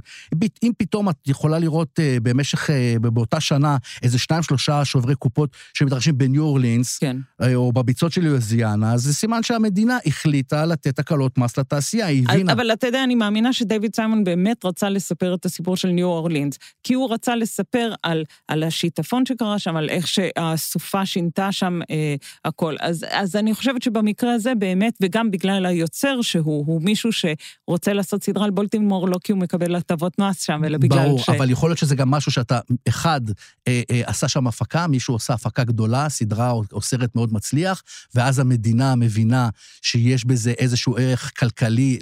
אם 0.63 0.71
פתאום 0.77 1.09
את 1.09 1.15
יכולה 1.27 1.59
לראות 1.59 1.99
אה, 1.99 2.17
במשך, 2.23 2.69
אה, 2.69 2.95
באותה 2.99 3.39
שנה, 3.39 3.77
איזה 4.03 4.19
שניים, 4.19 4.43
שלושה 4.43 4.85
שוברי 4.85 5.15
קופות 5.15 5.49
שמתרחשים 5.73 6.17
בניו 6.17 6.43
אורלינס, 6.43 6.97
כן. 6.97 7.17
אה, 7.41 7.55
או 7.55 7.71
בביצות 7.71 8.11
של 8.11 8.21
לואיזיאנה, 8.21 8.93
אז 8.93 9.01
זה 9.01 9.13
סימן 9.13 9.43
שהמדינה 9.43 9.97
החליטה 10.05 10.65
לתת 10.65 10.99
הקלות 10.99 11.37
מס 11.37 11.57
לתעשייה, 11.57 12.05
היא 12.05 12.25
הבינה. 12.29 12.53
אבל 12.53 12.73
אתה 12.73 12.87
יודע, 12.87 13.03
אני 13.03 13.15
מאמינה 13.15 13.53
שדייוויד 13.53 13.95
סיימון 13.95 14.23
באמת 14.23 14.65
רצה 14.65 14.89
לספר 14.89 15.33
את 15.33 15.45
הסיפור 15.45 15.77
של 15.77 15.87
ניו 15.87 16.07
אורלינס, 16.07 16.57
כי 16.83 16.93
הוא 16.93 17.13
רצה 17.13 17.35
לספר 17.35 17.93
על, 18.03 18.23
על 18.47 18.63
השיטפון 18.63 19.25
שקרה 19.25 19.59
שם, 19.59 19.75
על 19.75 19.89
איך 19.89 20.07
שהסופה 20.07 21.05
שינתה 21.05 21.51
שם 21.51 21.79
אה, 21.91 22.15
הכל. 22.45 22.75
אז, 22.79 23.05
אז 23.11 23.35
אני 23.35 23.53
חושבת 23.53 23.81
שבמקרה 23.81 24.33
הזה 24.33 24.55
באמת, 24.55 24.93
וגם 25.01 25.31
בגלל 25.31 25.65
היוצר 25.65 26.21
שהוא, 26.21 26.65
הוא 26.67 26.81
מישהו 26.81 27.09
שרוצה 27.11 27.93
לעשות 27.93 28.23
סדרה 28.23 28.45
על 28.45 28.51
בולטימור, 28.51 29.09
לא 29.09 29.17
כי 29.23 29.31
הוא 29.31 29.39
מקבל 29.39 29.75
הטבות 29.75 30.19
מס 30.19 30.41
שם, 30.41 30.61
אלא 30.65 30.77
בגלל 30.77 31.05
ברור, 31.05 31.19
ש... 31.19 31.29
אבל 31.29 31.49
יכול 31.49 31.69
להיות 31.69 31.79
שזה 31.79 31.95
גם 31.95 32.10
משהו 32.11 32.31
שאתה, 32.31 32.59
אחד, 32.89 33.21
אה, 33.67 33.81
אה, 33.91 34.01
עשה 34.05 34.27
שם 34.27 34.47
הפקה, 34.47 34.87
מישהו 34.87 35.13
עושה 35.15 35.33
הפקה 35.33 35.63
גדולה, 35.63 36.09
סדרה 36.09 36.51
או, 36.51 36.63
או 36.73 36.81
סרט 36.81 37.15
מאוד 37.15 37.33
מצליח, 37.33 37.83
ואז 38.15 38.39
המדינה 38.39 38.95
מבינה 38.95 39.49
שיש 39.81 40.25
בזה 40.25 40.51
איזשהו 40.51 40.97
ערך 40.97 41.31
כלכלי 41.39 41.99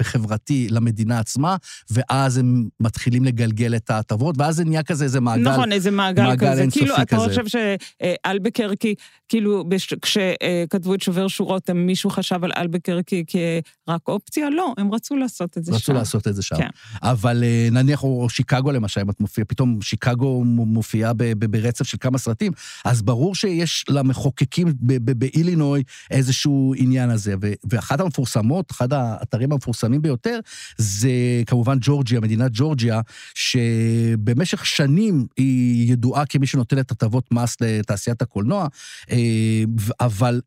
וחברתי 0.00 0.68
למדינה 0.70 1.18
עצמה, 1.18 1.56
ואז 1.90 2.36
הם 2.38 2.68
מתחילים 2.80 3.24
לגלגל 3.24 3.76
את 3.76 3.90
ההטבות, 3.90 4.34
ואז 4.38 4.56
זה 4.56 4.64
נהיה 4.64 4.82
כזה 4.82 5.04
איזה 5.04 5.20
מעגל. 5.20 5.50
נכון, 5.52 5.72
איזה 5.72 5.90
מעגל, 5.90 6.22
מעגל 6.22 6.50
כזה. 6.52 6.60
אינסופי 6.62 6.80
כאילו, 6.80 6.96
אתה 6.96 7.16
כזה. 7.16 7.28
חושב 7.28 7.58
שאלבקרקי, 8.26 8.94
כאילו, 9.28 9.64
בש- 9.68 9.94
כשכתבו 9.94 10.94
את 10.94 11.02
שובר 11.02 11.28
שורות, 11.28 11.70
מישהו 11.70 12.10
חשב 12.10 12.44
על 12.44 12.50
אלבקרקי 12.56 13.24
כרק 13.26 14.08
אופציה? 14.08 14.50
לא, 14.50 14.74
הם 14.78 14.94
רצו 14.94 15.16
לעשות 15.16 15.58
את 15.58 15.64
זה 15.64 15.72
שם. 15.72 15.76
רצו 15.76 15.92
לעשות 15.92 16.28
את 16.28 16.34
זה 16.34 16.42
שם. 16.42 16.56
כן. 16.56 16.68
אבל 17.02 17.44
אה, 17.44 17.68
נניח, 17.72 18.02
או 18.02 18.26
שיקגו 18.30 18.72
למשל, 18.72 19.00
אם 19.00 19.10
את 19.10 19.20
מופיע- 19.20 19.41
ופתאום 19.42 19.82
שיקגו 19.82 20.44
מופיעה 20.44 21.12
ברצף 21.50 21.86
של 21.86 21.96
כמה 22.00 22.18
סרטים, 22.18 22.52
אז 22.84 23.02
ברור 23.02 23.34
שיש 23.34 23.84
למחוקקים 23.88 24.68
באילינוי 24.80 25.82
איזשהו 26.10 26.74
עניין 26.76 27.10
הזה. 27.10 27.34
ואחת 27.70 28.00
המפורסמות, 28.00 28.70
אחד 28.70 28.92
האתרים 28.92 29.52
המפורסמים 29.52 30.02
ביותר, 30.02 30.38
זה 30.78 31.10
כמובן 31.46 31.78
ג'ורג'יה, 31.80 32.20
מדינת 32.20 32.50
ג'ורג'יה, 32.54 33.00
שבמשך 33.34 34.66
שנים 34.66 35.26
היא 35.36 35.92
ידועה 35.92 36.26
כמי 36.26 36.46
שנותנת 36.46 36.90
הטבות 36.90 37.32
מס 37.32 37.56
לתעשיית 37.60 38.22
הקולנוע, 38.22 38.66
אה, 39.10 39.18
אבל 40.00 40.40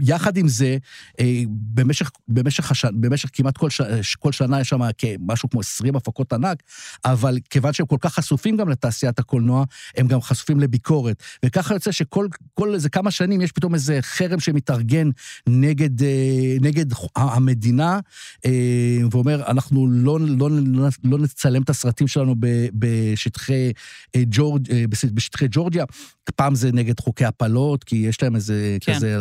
יחד 0.00 0.36
עם 0.36 0.48
זה, 0.48 0.76
אה, 1.20 1.42
במשך, 1.48 2.10
במשך, 2.28 2.70
הש... 2.70 2.84
במשך 2.84 3.30
כמעט 3.32 3.56
כל, 3.56 3.70
ש... 3.70 3.80
כל 4.18 4.32
שנה 4.32 4.60
יש 4.60 4.68
שם 4.68 4.80
משהו 5.20 5.50
כמו 5.50 5.60
20 5.60 5.96
הפקות 5.96 6.32
ענק, 6.32 6.62
אבל 7.04 7.38
כיוון 7.50 7.72
שהם 7.72 7.86
כל 7.86 7.96
כך 8.00 8.14
חשופים 8.14 8.56
גם 8.56 8.68
לתעשיית 8.68 9.18
הקולנוע, 9.18 9.64
הם 9.96 10.06
גם 10.06 10.20
חשופים 10.20 10.60
לביקורת. 10.60 11.22
וככה 11.44 11.74
יוצא 11.74 11.92
שכל 11.92 12.28
איזה 12.74 12.88
כמה 12.88 13.10
שנים 13.10 13.40
יש 13.40 13.52
פתאום 13.52 13.74
איזה 13.74 13.98
חרם 14.02 14.40
שמתארגן 14.40 15.10
נגד, 15.48 16.02
אה, 16.02 16.56
נגד 16.60 16.86
המדינה, 17.16 17.98
אה, 18.46 18.98
ואומר, 19.10 19.42
אנחנו 19.46 19.86
לא, 19.90 20.20
לא, 20.20 20.50
לא, 20.50 20.88
לא 21.04 21.18
נצלם 21.18 21.62
את 21.62 21.70
הסרטים 21.70 22.08
שלנו 22.08 22.34
בשטחי, 22.72 23.72
ג'ורג', 24.16 24.68
בשטחי 24.88 25.46
ג'ורג'יה. 25.50 25.84
פעם 26.30 26.54
זה 26.54 26.72
נגד 26.72 27.00
חוקי 27.00 27.24
הפלות, 27.24 27.84
כי 27.84 27.96
יש 27.96 28.22
להם 28.22 28.36
איזה 28.36 28.76
כן. 28.80 28.94
כזה 28.94 29.18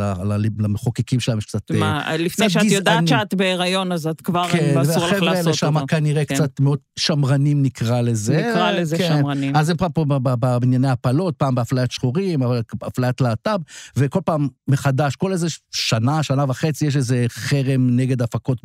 למחוקקים 0.60 1.20
שלהם 1.20 1.38
יש 1.38 1.46
קצת... 1.46 1.72
מה, 1.72 2.02
אה, 2.08 2.18
לפני 2.18 2.50
שאת 2.50 2.63
גזעני. 2.63 2.76
יודעת 2.76 3.08
שאת 3.08 3.34
בהיריון, 3.34 3.92
אז 3.92 4.08
את 4.08 4.22
כבר, 4.22 4.48
כן, 4.52 4.78
אסור 4.78 5.08
לך 5.08 5.22
לעשות 5.22 5.22
אותו. 5.22 5.22
כן, 5.22 5.26
והחבר'ה 5.26 5.38
האלה 5.38 5.54
שם 5.54 5.86
כנראה 5.88 6.26
כן. 6.26 6.36
קצת 6.36 6.60
מאוד 6.60 6.80
שמרנים, 7.00 7.63
נקרא 7.63 8.02
לזה. 8.02 8.38
נקרא 8.38 8.72
לזה 8.72 8.98
כן. 8.98 9.16
שמרנים. 9.20 9.56
אז 9.56 9.70
הם 9.70 9.78
פעם 9.78 9.92
פה 9.92 10.06
בענייני 10.39 10.89
הפלות, 10.89 11.36
פעם 11.36 11.56
באפליית 11.56 11.92
שחורים, 11.92 12.39
אפליית 12.88 13.22
להט"ב, 13.22 13.60
וכל 13.98 14.20
פעם 14.26 14.48
מחדש, 14.68 15.16
כל 15.16 15.32
איזה 15.32 15.48
שנה, 15.72 16.24
שנה 16.24 16.46
וחצי, 16.48 16.86
יש 16.86 16.96
איזה 16.96 17.26
חרם 17.30 17.96
נגד 17.96 18.22
הפקות 18.22 18.62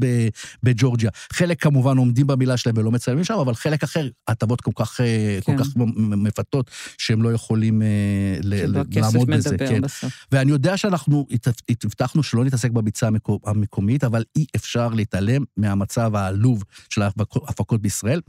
בג'ורג'יה. 0.63 1.11
חלק 1.33 1.63
כמובן 1.63 1.97
עומדים 1.97 2.27
במילה 2.27 2.57
שלהם 2.57 2.79
ולא 2.79 2.91
מצלמים 2.91 3.25
שם, 3.25 3.35
אבל 3.35 3.55
חלק 3.55 3.83
אחר, 3.83 4.09
הטבות 4.29 4.61
כל 4.61 4.73
כך, 4.75 5.01
אה, 5.01 5.39
כן. 5.45 5.57
כל 5.57 5.65
כך 5.65 5.69
מפתות, 5.97 6.71
שהם 6.99 7.23
לא 7.23 7.33
יכולים 7.33 7.83
אה, 7.83 8.28
לעמוד 8.43 9.31
בזה. 9.31 9.59
כן. 9.59 9.81
בסוף. 9.81 10.27
ואני 10.33 10.51
יודע 10.51 10.77
שאנחנו 10.77 11.27
הבטחנו 11.85 12.23
שלא 12.23 12.45
נתעסק 12.45 12.71
בביצה 12.71 13.09
המקומית, 13.47 14.05
אבל 14.05 14.25
אי 14.37 14.47
אפשר 14.57 14.89
להתעלם 14.89 15.45
מהמצב 15.57 16.15
העלוב 16.15 16.65
של 16.89 17.03
ההפקות 17.03 17.83
בישראל. 17.83 18.21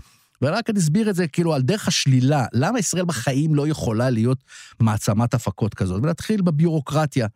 ורק 0.42 0.70
אני 0.70 0.80
אסביר 0.80 1.10
את 1.10 1.16
זה 1.16 1.28
כאילו 1.28 1.54
על 1.54 1.62
דרך 1.62 1.88
השלילה, 1.88 2.46
למה 2.54 2.80
ישראל 2.80 3.06
בחיים 3.06 3.56
לא 3.56 3.68
יכולה 3.68 4.10
להיות 4.10 4.44
מעצמת 4.80 5.34
הפקות 5.34 5.74
כזאת? 5.74 6.04
ונתחיל 6.04 6.42
בביורוקרטיה. 6.42 7.28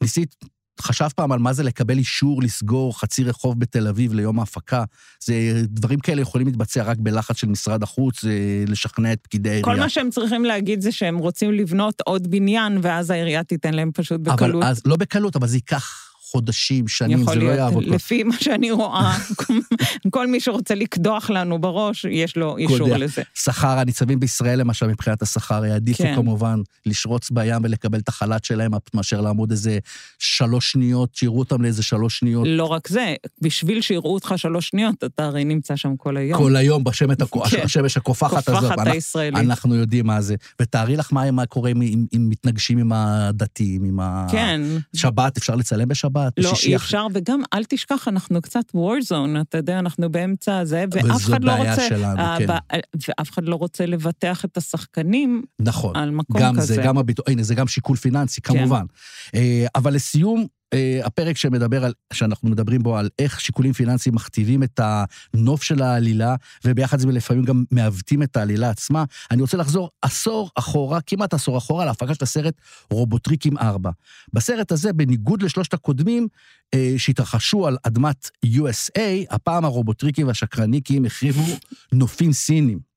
ניסית 0.00 0.34
חשב 0.80 1.08
פעם 1.16 1.32
על 1.32 1.38
מה 1.38 1.52
זה 1.52 1.62
לקבל 1.62 1.98
אישור 1.98 2.42
לסגור 2.42 3.00
חצי 3.00 3.24
רחוב 3.24 3.60
בתל 3.60 3.88
אביב 3.88 4.14
ליום 4.14 4.38
ההפקה. 4.38 4.84
זה, 5.24 5.34
דברים 5.66 6.00
כאלה 6.00 6.22
יכולים 6.22 6.46
להתבצע 6.46 6.82
רק 6.82 6.96
בלחץ 7.00 7.36
של 7.36 7.46
משרד 7.46 7.82
החוץ, 7.82 8.24
לשכנע 8.66 9.12
את 9.12 9.18
פקידי 9.22 9.48
העירייה. 9.48 9.64
כל 9.76 9.80
מה 9.80 9.88
שהם 9.88 10.10
צריכים 10.10 10.44
להגיד 10.44 10.80
זה 10.80 10.92
שהם 10.92 11.18
רוצים 11.18 11.52
לבנות 11.52 12.00
עוד 12.00 12.30
בניין, 12.30 12.78
ואז 12.82 13.10
העירייה 13.10 13.44
תיתן 13.44 13.74
להם 13.74 13.90
פשוט 13.94 14.20
בקלות. 14.20 14.62
אבל 14.62 14.70
אז, 14.70 14.82
לא 14.84 14.96
בקלות, 14.96 15.36
אבל 15.36 15.46
זה 15.46 15.56
ייקח 15.56 16.13
חודשים, 16.34 16.88
שנים, 16.88 17.24
זה 17.24 17.34
לא 17.34 17.50
יעבוד. 17.50 17.72
יכול 17.72 17.82
להיות, 17.82 17.94
לפי 17.94 18.22
מה 18.22 18.34
שאני 18.40 18.70
רואה, 18.70 19.16
כל 20.10 20.26
מי 20.26 20.40
שרוצה 20.40 20.74
לקדוח 20.74 21.30
לנו 21.30 21.58
בראש, 21.58 22.06
יש 22.10 22.36
לו 22.36 22.56
אישור 22.56 22.88
לזה. 22.88 23.22
שכר, 23.34 23.78
הניצבים 23.78 24.20
בישראל, 24.20 24.58
למשל, 24.58 24.86
מבחינת 24.86 25.22
השכר, 25.22 25.64
יעדיפו 25.64 26.02
כן. 26.02 26.14
כמובן 26.14 26.60
לשרוץ 26.86 27.30
בים 27.30 27.56
ולקבל 27.62 27.98
את 27.98 28.08
החל"ת 28.08 28.44
שלהם, 28.44 28.72
מאשר 28.94 29.20
לעמוד 29.20 29.50
איזה 29.50 29.78
שלוש 30.18 30.72
שניות, 30.72 31.14
שיראו 31.14 31.38
אותם 31.38 31.62
לאיזה 31.62 31.82
שלוש 31.82 32.18
שניות. 32.18 32.46
לא 32.48 32.64
רק 32.64 32.88
זה, 32.88 33.14
בשביל 33.42 33.80
שיראו 33.80 34.14
אותך 34.14 34.34
שלוש 34.36 34.68
שניות, 34.68 35.04
אתה 35.04 35.24
הרי 35.24 35.44
נמצא 35.44 35.76
שם 35.76 35.96
כל 35.96 36.16
היום. 36.16 36.38
כל 36.38 36.56
היום, 36.56 36.84
בשמש, 36.84 37.16
כן. 37.50 37.60
השמש 37.62 37.96
הקופחת 37.96 38.48
הזאת. 38.48 38.60
קופחת 38.60 38.86
הישראלית. 38.86 39.40
אנחנו 39.40 39.74
יודעים 39.74 40.06
מה 40.06 40.20
זה. 40.20 40.34
ותארי 40.62 40.96
לך 40.96 41.12
מה, 41.12 41.30
מה 41.30 41.46
קורה 41.46 41.70
אם, 41.70 42.06
אם 42.16 42.28
מתנגשים 42.28 42.78
עם 42.78 42.92
הדתיים, 42.92 43.84
עם 43.84 43.98
כן. 44.30 44.60
השבת, 44.94 45.36
אפשר 45.36 45.54
לצלם 45.54 45.88
בשבת? 45.88 46.23
לא, 46.36 46.52
אי 46.62 46.76
אפשר, 46.76 47.06
וגם 47.12 47.42
אל 47.54 47.64
תשכח, 47.64 48.08
אנחנו 48.08 48.42
קצת 48.42 48.64
war 48.70 49.12
zone, 49.12 49.40
אתה 49.40 49.58
יודע, 49.58 49.78
אנחנו 49.78 50.12
באמצע 50.12 50.58
הזה, 50.58 50.84
ואף 50.90 51.24
אחד 51.24 51.44
לא 51.44 51.52
רוצה... 51.52 51.70
וזו 51.70 51.76
בעיה 51.76 51.88
שלנו, 51.88 52.22
כן. 52.38 52.46
ואף 53.08 53.30
אחד 53.30 53.44
לא 53.44 53.56
רוצה 53.56 53.86
לבטח 53.86 54.44
את 54.44 54.56
השחקנים 54.56 55.42
נכון, 55.60 55.96
על 55.96 56.10
מקום 56.10 56.40
גם 56.40 56.56
כזה. 56.56 56.74
זה, 56.74 56.82
גם 56.82 56.98
הביטוח, 56.98 57.26
הנה, 57.28 57.42
זה 57.42 57.54
גם 57.54 57.66
שיקול 57.66 57.96
פיננסי, 57.96 58.40
כן. 58.40 58.58
כמובן. 58.58 58.84
אה, 59.34 59.66
אבל 59.74 59.94
לסיום, 59.94 60.40
אה, 60.40 60.46
הפרק 61.04 61.36
שמדבר 61.36 61.84
על, 61.84 61.92
שאנחנו 62.12 62.48
מדברים 62.48 62.82
בו 62.82 62.96
על 62.96 63.08
איך 63.18 63.40
שיקולים 63.40 63.72
פיננסיים 63.72 64.14
מכתיבים 64.14 64.62
את 64.62 64.80
הנוף 64.82 65.62
של 65.62 65.82
העלילה, 65.82 66.36
וביחד 66.64 66.98
זה 66.98 67.06
לפעמים 67.08 67.44
גם 67.44 67.64
מעוותים 67.70 68.22
את 68.22 68.36
העלילה 68.36 68.70
עצמה. 68.70 69.04
אני 69.30 69.42
רוצה 69.42 69.56
לחזור 69.56 69.90
עשור 70.02 70.50
אחורה, 70.54 71.00
כמעט 71.00 71.34
עשור 71.34 71.58
אחורה, 71.58 71.84
להפקה 71.84 72.14
של 72.14 72.24
הסרט 72.24 72.54
רובוטריקים 72.90 73.58
4. 73.58 73.90
בסרט 74.32 74.72
הזה, 74.72 74.92
בניגוד 74.92 75.42
לשלושת 75.42 75.74
הקודמים, 75.74 76.28
אה, 76.74 76.94
שהתרחשו 76.96 77.66
על 77.66 77.76
אדמת 77.82 78.30
USA, 78.46 79.00
הפעם 79.30 79.64
הרובוטריקים 79.64 80.26
והשקרניקים 80.26 81.04
החריבו 81.04 81.42
נופים 81.92 82.32
סינים. 82.32 82.93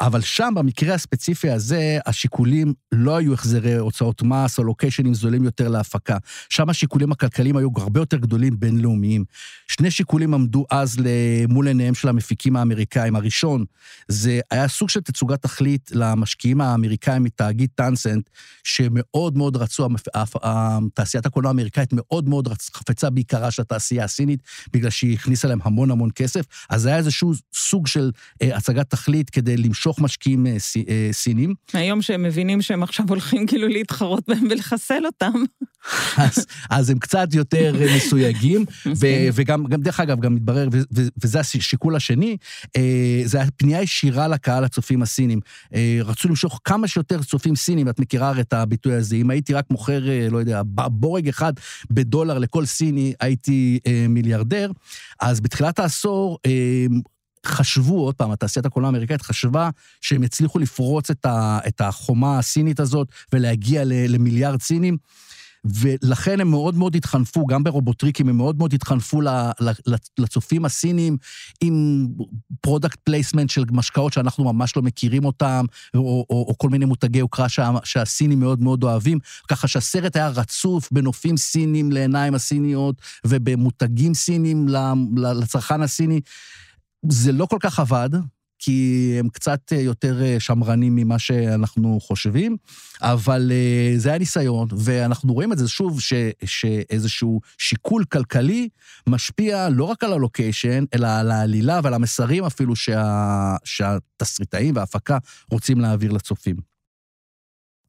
אבל 0.00 0.20
שם, 0.20 0.52
במקרה 0.56 0.94
הספציפי 0.94 1.50
הזה, 1.50 1.98
השיקולים 2.06 2.74
לא 2.92 3.16
היו 3.16 3.34
החזרי 3.34 3.74
הוצאות 3.74 4.22
מס 4.22 4.58
או 4.58 4.64
לוקיישנים 4.64 5.14
זולים 5.14 5.44
יותר 5.44 5.68
להפקה. 5.68 6.16
שם 6.50 6.70
השיקולים 6.70 7.12
הכלכליים 7.12 7.56
היו 7.56 7.68
הרבה 7.76 8.00
יותר 8.00 8.16
גדולים 8.16 8.60
בינלאומיים. 8.60 9.24
שני 9.68 9.90
שיקולים 9.90 10.34
עמדו 10.34 10.64
אז 10.70 10.96
מול 11.48 11.68
עיניהם 11.68 11.94
של 11.94 12.08
המפיקים 12.08 12.56
האמריקאים. 12.56 13.16
הראשון, 13.16 13.64
זה 14.08 14.40
היה 14.50 14.68
סוג 14.68 14.88
של 14.88 15.00
תצוגת 15.00 15.42
תכלית 15.42 15.90
למשקיעים 15.94 16.60
האמריקאים 16.60 17.22
מתאגיד 17.22 17.70
טאנסנט, 17.74 18.30
שמאוד 18.64 19.36
מאוד 19.36 19.56
רצו, 19.56 19.88
תעשיית 20.94 21.26
הקולנוע 21.26 21.50
האמריקאית 21.50 21.90
מאוד 21.92 22.28
מאוד. 22.28 22.48
חפצה 22.74 23.10
בעיקרה 23.10 23.50
של 23.50 23.62
התעשייה 23.62 24.04
הסינית, 24.04 24.40
בגלל 24.72 24.90
שהיא 24.90 25.14
הכניסה 25.14 25.48
להם 25.48 25.58
המון 25.62 25.90
המון 25.90 26.10
כסף. 26.14 26.44
אז 26.70 26.86
היה 26.86 26.96
איזשהו 26.96 27.32
סוג 27.54 27.86
של 27.86 28.10
אה, 28.42 28.56
הצגת 28.56 28.90
תכלית 28.90 29.30
כדי 29.30 29.56
למשוך 29.56 29.83
למשוך 29.86 30.00
משקיעים 30.00 30.46
אה, 30.46 30.56
אה, 30.88 31.08
סינים. 31.12 31.54
היום 31.72 32.02
שהם 32.02 32.22
מבינים 32.22 32.62
שהם 32.62 32.82
עכשיו 32.82 33.06
הולכים 33.08 33.46
כאילו 33.46 33.68
להתחרות 33.68 34.24
בהם 34.28 34.46
ולחסל 34.50 35.06
אותם. 35.06 35.32
אז, 36.16 36.46
אז 36.70 36.90
הם 36.90 36.98
קצת 36.98 37.28
יותר 37.34 37.74
אה, 37.80 37.96
מסויגים, 37.96 38.64
ו, 39.00 39.06
וגם, 39.34 39.64
גם, 39.64 39.82
דרך 39.82 40.00
אגב, 40.00 40.20
גם 40.20 40.34
מתברר, 40.34 40.68
ו, 40.72 40.78
ו, 40.94 41.02
וזה 41.22 41.40
השיקול 41.40 41.96
השני, 41.96 42.36
זה 43.24 43.38
פנייה 43.56 43.82
ישירה 43.82 44.28
לקהל 44.28 44.64
הצופים 44.64 45.02
הסינים. 45.02 45.40
רצו 46.04 46.28
למשוך 46.28 46.60
כמה 46.64 46.88
שיותר 46.88 47.22
צופים 47.22 47.56
סינים, 47.56 47.88
את 47.88 48.00
מכירה 48.00 48.28
הרי 48.28 48.40
את 48.40 48.52
הביטוי 48.52 48.94
הזה, 48.94 49.16
אם 49.16 49.30
הייתי 49.30 49.54
רק 49.54 49.64
מוכר, 49.70 50.02
לא 50.30 50.38
יודע, 50.38 50.62
בורג 50.86 51.28
אחד 51.28 51.52
בדולר 51.90 52.38
לכל 52.38 52.64
סיני, 52.64 53.12
הייתי 53.20 53.78
מיליארדר. 54.08 54.70
אז 55.20 55.40
בתחילת 55.40 55.78
העשור, 55.78 56.38
חשבו, 57.46 58.04
עוד 58.04 58.14
פעם, 58.14 58.30
התעשיית 58.30 58.66
הקולנוע 58.66 58.88
האמריקאית 58.88 59.22
חשבה 59.22 59.70
שהם 60.00 60.22
יצליחו 60.22 60.58
לפרוץ 60.58 61.10
את, 61.10 61.26
ה, 61.26 61.58
את 61.68 61.80
החומה 61.80 62.38
הסינית 62.38 62.80
הזאת 62.80 63.08
ולהגיע 63.32 63.84
ל, 63.84 63.92
למיליארד 64.08 64.62
סינים. 64.62 64.96
ולכן 65.64 66.40
הם 66.40 66.50
מאוד 66.50 66.74
מאוד 66.74 66.96
התחנפו, 66.96 67.46
גם 67.46 67.64
ברובוטריקים, 67.64 68.28
הם 68.28 68.36
מאוד 68.36 68.58
מאוד 68.58 68.74
התחנפו 68.74 69.20
לצופים 70.18 70.64
הסינים 70.64 71.16
עם 71.60 72.06
product 72.60 72.98
placement 73.04 73.50
של 73.50 73.64
משקאות 73.70 74.12
שאנחנו 74.12 74.44
ממש 74.52 74.76
לא 74.76 74.82
מכירים 74.82 75.24
אותם, 75.24 75.64
או, 75.94 76.26
או, 76.30 76.46
או 76.48 76.58
כל 76.58 76.68
מיני 76.68 76.84
מותגי 76.84 77.18
יוקרה 77.18 77.48
שה, 77.48 77.70
שהסינים 77.84 78.40
מאוד 78.40 78.62
מאוד 78.62 78.84
אוהבים, 78.84 79.18
ככה 79.48 79.68
שהסרט 79.68 80.16
היה 80.16 80.28
רצוף 80.28 80.92
בנופים 80.92 81.36
סינים 81.36 81.92
לעיניים 81.92 82.34
הסיניות 82.34 82.96
ובמותגים 83.26 84.14
סינים 84.14 84.68
לצרכן 85.16 85.82
הסיני. 85.82 86.20
זה 87.08 87.32
לא 87.32 87.46
כל 87.46 87.58
כך 87.60 87.78
עבד, 87.78 88.10
כי 88.64 89.16
הם 89.18 89.28
קצת 89.28 89.72
אה, 89.72 89.80
יותר 89.80 90.22
אה, 90.22 90.40
שמרנים 90.40 90.96
ממה 90.96 91.18
שאנחנו 91.18 92.00
חושבים, 92.00 92.56
אבל 93.00 93.52
אה, 93.52 93.94
זה 93.96 94.08
היה 94.08 94.18
ניסיון, 94.18 94.68
ואנחנו 94.78 95.32
רואים 95.32 95.52
את 95.52 95.58
זה 95.58 95.68
שוב, 95.68 96.00
ש, 96.00 96.12
שאיזשהו 96.44 97.40
שיקול 97.58 98.04
כלכלי 98.04 98.68
משפיע 99.06 99.68
לא 99.68 99.84
רק 99.84 100.04
על 100.04 100.12
הלוקיישן, 100.12 100.84
אלא 100.94 101.06
על 101.06 101.30
העלילה 101.30 101.80
ועל 101.82 101.94
המסרים 101.94 102.44
אפילו 102.44 102.76
שה, 102.76 103.56
שהתסריטאים 103.64 104.76
וההפקה 104.76 105.18
רוצים 105.50 105.80
להעביר 105.80 106.12
לצופים. 106.12 106.56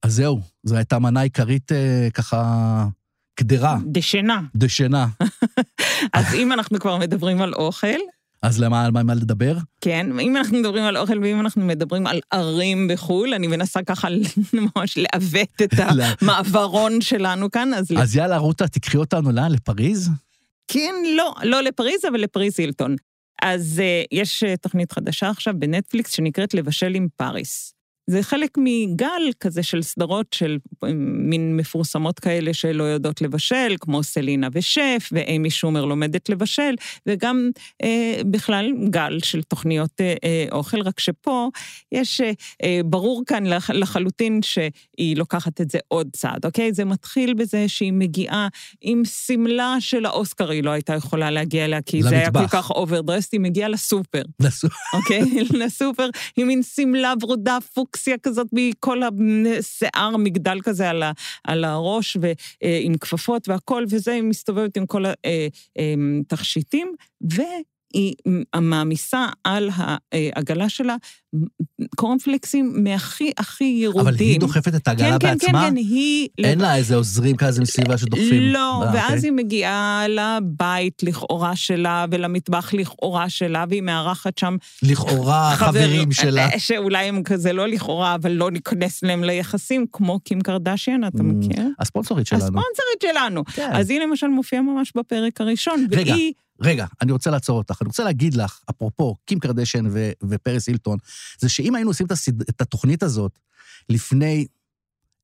אז 0.04 0.14
זהו, 0.14 0.42
זו 0.64 0.76
הייתה 0.76 1.00
מנה 1.00 1.22
עיקרית 1.22 1.72
ככה 2.14 2.88
קדרה. 3.36 3.78
דשנה. 3.86 4.42
דשנה. 4.56 5.08
אז 6.14 6.34
אם 6.34 6.52
אנחנו 6.52 6.80
כבר 6.80 6.98
מדברים 6.98 7.42
על 7.42 7.54
אוכל, 7.54 7.98
אז 8.46 8.60
למה, 8.60 8.86
על 8.86 8.92
מה, 8.92 9.04
מה 9.04 9.14
לדבר? 9.14 9.58
כן, 9.82 10.20
אם 10.20 10.38
אנחנו 10.38 10.58
מדברים 10.58 10.84
על 10.84 10.98
אוכל 10.98 11.20
ואם 11.20 11.40
אנחנו 11.40 11.66
מדברים 11.66 12.08
על 12.08 12.20
ערים 12.32 12.88
בחו"ל, 12.88 13.34
אני 13.34 13.48
מנסה 13.48 13.84
ככה 13.84 14.08
ממש 14.54 14.98
לעוות 14.98 15.62
את 15.64 15.74
המעברון 16.22 17.02
שלנו 17.02 17.52
כאן, 17.52 17.74
אז... 17.74 17.92
אז 17.98 18.16
יאללה, 18.16 18.38
רותה, 18.38 18.68
תקחי 18.68 18.98
אותנו 18.98 19.32
לאן? 19.32 19.52
לפריז? 19.52 20.10
כן, 20.68 20.94
לא, 21.18 21.34
לא 21.44 21.62
לפריז, 21.62 22.06
אבל 22.10 22.20
לפריז 22.20 22.60
הילטון. 22.60 22.96
אז 23.42 23.82
uh, 23.82 24.08
יש 24.12 24.44
uh, 24.44 24.58
תוכנית 24.62 24.92
חדשה 24.92 25.30
עכשיו 25.30 25.54
בנטפליקס 25.60 26.12
שנקראת 26.12 26.54
לבשל 26.54 26.96
עם 26.96 27.08
פריס. 27.18 27.75
זה 28.08 28.24
חלק 28.24 28.58
מגל 28.58 29.32
כזה 29.40 29.64
של 29.64 29.82
סדרות 29.82 30.34
של 30.34 30.58
מין 31.04 31.58
מפורסמות 31.58 32.20
כאלה 32.20 32.54
שלא 32.54 32.84
יודעות 32.84 33.22
לבשל, 33.22 33.76
כמו 33.80 34.04
סלינה 34.04 34.48
פלוס 34.54 34.82
שף, 34.82 35.10
ואימי 35.12 35.50
שומר 35.50 35.86
לומדת 35.86 36.30
לבשל, 36.30 36.76
וגם 37.06 37.50
אה, 37.84 38.22
בכלל 38.32 38.72
גל 38.90 39.20
של 39.24 39.44
תוכניות 39.44 40.02
אה, 40.02 40.14
אה, 40.24 40.46
אוכל, 40.52 40.82
רק 40.82 41.00
שפה 41.00 41.50
יש, 41.92 42.22
אה, 42.22 42.32
אה, 42.64 42.82
ברור 42.86 43.24
כאן 43.28 43.46
לח, 43.46 43.70
לחלוטין 43.70 44.42
שהיא 44.42 45.18
לוקחת 45.18 45.62
את 45.62 45.72
זה 45.72 45.80
עוד 45.88 46.08
צעד, 46.14 46.46
אוקיי? 46.46 46.74
זה 46.74 46.86
מתחיל 46.86 47.34
בזה 47.34 47.68
שהיא 47.68 47.94
מגיעה 47.94 48.48
עם 48.82 49.02
שמלה 49.06 49.76
של 49.80 50.06
האוסקר, 50.06 50.50
היא 50.50 50.64
לא 50.64 50.70
הייתה 50.70 50.94
יכולה 50.94 51.32
להגיע 51.32 51.66
אליה, 51.66 51.82
כי 51.82 51.98
למטבח. 51.98 52.10
זה 52.10 52.20
היה 52.20 52.32
כל 52.32 52.48
כך 52.48 52.72
overdressed, 52.72 53.34
היא 53.34 53.42
מגיעה 53.42 53.70
לסופר. 53.70 54.22
לסופר. 54.40 54.76
אוקיי? 54.94 55.22
לסופר, 55.66 56.10
עם 56.38 56.48
מין 56.48 56.64
שמלה 56.64 57.14
ורודה 57.22 57.58
פוק. 57.74 57.95
פונקציה 57.96 58.18
כזאת 58.18 58.48
מכל 58.54 59.02
השיער, 59.04 60.18
מגדל 60.18 60.62
כזה 60.64 60.90
על, 60.90 61.04
ה, 61.04 61.12
על 61.44 61.64
הראש, 61.64 62.18
ועם 62.22 62.92
אה, 62.92 62.98
כפפות 62.98 63.50
והכול, 63.50 63.86
וזה, 63.90 64.12
היא 64.12 64.24
מסתובבת 64.24 64.78
עם 64.78 64.86
כל 64.86 65.04
התכשיטים, 66.22 66.88
אה, 66.88 67.38
אה, 67.40 67.60
והיא 67.96 68.14
מעמיסה 68.62 69.26
על 69.44 69.70
העגלה 69.76 70.70
שלה 70.70 70.96
קורנפלקסים 71.96 72.74
מהכי 72.84 73.32
הכי 73.38 73.80
ירודים. 73.84 74.08
אבל 74.08 74.16
היא 74.20 74.40
דוחפת 74.40 74.76
את 74.76 74.88
העגלה 74.88 75.20
כן, 75.20 75.28
בעצמה? 75.28 75.52
כן, 75.52 75.60
כן, 75.60 75.70
כן, 75.70 75.76
היא... 75.76 76.28
אין 76.44 76.60
לה 76.60 76.76
איזה 76.76 76.96
עוזרים 76.96 77.36
כזה 77.38 77.62
מסביבה 77.62 77.98
שדוחפים? 77.98 78.42
לא, 78.42 78.84
ואז 78.94 79.14
אוקיי. 79.14 79.30
היא 79.30 79.32
מגיעה 79.32 80.06
לבית 80.10 81.04
לכאורה 81.04 81.56
שלה, 81.56 82.06
ולמטבח 82.12 82.74
לכאורה 82.74 83.30
שלה, 83.30 83.66
והיא 83.70 83.82
מארחת 83.82 84.38
שם... 84.38 84.56
לכאורה 84.84 85.56
חברים 85.56 86.12
שלה. 86.12 86.50
אה, 86.54 86.60
שאולי 86.60 87.06
הם 87.06 87.24
כזה 87.24 87.54
לא 87.54 87.68
לכאורה, 87.68 88.16
אבל 88.16 88.32
לא 88.32 88.52
ניכנס 88.52 89.04
להם 89.04 89.24
ליחסים, 89.24 89.86
כמו 89.92 90.20
קים 90.20 90.42
קרדשיאן, 90.42 91.08
אתה 91.08 91.18
mm, 91.18 91.24
מכיר? 91.24 91.64
הספונסורית 91.80 92.28
שלנו. 92.28 92.44
הספונסורית 92.44 93.02
שלנו. 93.02 93.46
כן. 93.46 93.70
אז 93.74 93.90
היא 93.90 94.00
למשל 94.00 94.28
מופיעה 94.28 94.62
ממש 94.62 94.92
בפרק 94.96 95.42
הראשון, 95.42 95.88
רגע. 95.92 96.14
והיא... 96.14 96.34
רגע, 96.62 96.86
אני 97.02 97.12
רוצה 97.12 97.32
לעצור 97.32 97.58
אותך. 97.58 97.82
אני 97.82 97.88
רוצה 97.88 98.04
להגיד 98.04 98.34
לך, 98.34 98.60
אפרופו 98.70 99.16
קים 99.26 99.40
קרדשן 99.40 99.86
ו- 99.92 100.12
ופריס 100.30 100.68
הילטון, 100.68 100.98
זה 101.40 101.50
שאם 101.50 101.76
היינו 101.76 101.90
עושים 101.90 102.08
את, 102.50 102.62
התוכנית 102.62 103.04
הזאת 103.04 103.40
לפני 103.90 104.46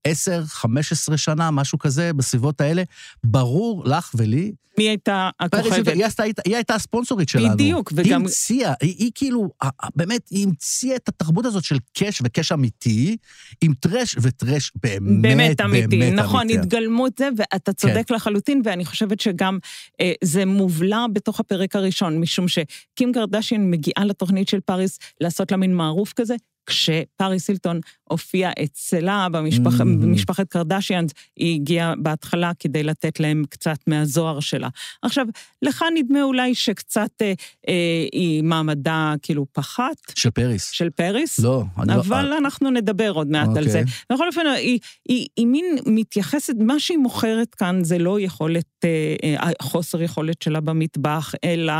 10, 0.07 0.43
15 0.45 1.17
שנה, 1.17 1.51
משהו 1.51 1.79
כזה, 1.79 2.13
בסביבות 2.13 2.61
האלה, 2.61 2.83
ברור 3.23 3.83
לך 3.85 4.11
ולי... 4.15 4.51
מי 4.77 4.89
הייתה 4.89 5.29
הכוכבת? 5.39 5.87
היא, 5.87 6.05
היא, 6.23 6.33
היא 6.45 6.55
הייתה 6.55 6.75
הספונסורית 6.75 7.29
שלנו. 7.29 7.53
בדיוק, 7.53 7.91
וגם... 7.95 8.05
היא 8.05 8.15
המציאה, 8.15 8.73
היא, 8.81 8.95
היא 8.97 9.11
כאילו, 9.15 9.49
באמת, 9.95 10.21
היא 10.29 10.47
המציאה 10.47 10.95
את 10.95 11.09
התרבות 11.09 11.45
הזאת 11.45 11.63
של 11.63 11.77
קאש 11.93 12.21
וקאש 12.23 12.51
אמיתי, 12.51 13.17
עם 13.61 13.73
טרש 13.79 14.15
וטרש 14.21 14.71
באמת, 14.83 15.21
באמת 15.21 15.61
אמיתי. 15.61 15.99
באמת 15.99 16.19
נכון, 16.19 16.41
אמיתי. 16.41 16.59
התגלמות 16.59 17.17
זה, 17.17 17.29
ואתה 17.37 17.73
צודק 17.73 18.07
כן. 18.07 18.15
לחלוטין, 18.15 18.61
ואני 18.65 18.85
חושבת 18.85 19.19
שגם 19.19 19.57
אה, 20.01 20.11
זה 20.23 20.45
מובלע 20.45 21.05
בתוך 21.13 21.39
הפרק 21.39 21.75
הראשון, 21.75 22.19
משום 22.19 22.45
שקים 22.47 23.13
קרדשיין 23.13 23.71
מגיעה 23.71 24.05
לתוכנית 24.05 24.47
של 24.47 24.59
פאריס 24.65 24.99
לעשות 25.21 25.51
לה 25.51 25.57
מין 25.57 25.75
מערוף 25.75 26.13
כזה, 26.13 26.35
כשפאריס 26.65 27.49
הילטון 27.49 27.79
הופיע 28.03 28.51
אצלה 28.63 29.27
במשפח, 29.31 29.81
mm-hmm. 29.81 29.83
במשפחת 29.83 30.47
קרדשיאנס, 30.47 31.11
היא 31.35 31.55
הגיעה 31.55 31.93
בהתחלה 31.97 32.51
כדי 32.59 32.83
לתת 32.83 33.19
להם 33.19 33.43
קצת 33.49 33.77
מהזוהר 33.87 34.39
שלה. 34.39 34.69
עכשיו, 35.01 35.25
לך 35.61 35.85
נדמה 35.93 36.23
אולי 36.23 36.55
שקצת 36.55 37.11
אה, 37.21 37.33
אה, 37.67 37.73
היא 38.11 38.43
מעמדה 38.43 39.13
כאילו 39.21 39.45
פחת. 39.51 39.95
של 40.15 40.29
פריס. 40.29 40.71
של 40.71 40.89
פריס? 40.89 41.39
לא, 41.39 41.63
אני 41.79 41.87
לא... 41.87 42.01
אבל 42.01 42.33
אנחנו 42.33 42.71
נדבר 42.71 43.11
עוד 43.11 43.27
מעט 43.27 43.47
אוקיי. 43.47 43.63
על 43.63 43.69
זה. 43.69 43.81
בכל 44.13 44.27
אופן, 44.27 44.45
היא, 44.45 44.55
היא, 44.55 44.79
היא, 45.09 45.27
היא 45.37 45.47
מין 45.47 45.65
מתייחסת, 45.85 46.53
מה 46.59 46.79
שהיא 46.79 46.97
מוכרת 46.97 47.55
כאן 47.55 47.83
זה 47.83 47.97
לא 47.97 48.19
יכולת, 48.19 48.65
אה, 48.83 49.35
אה, 49.37 49.49
חוסר 49.61 50.01
יכולת 50.01 50.41
שלה 50.41 50.59
במטבח, 50.59 51.33
אלא... 51.43 51.73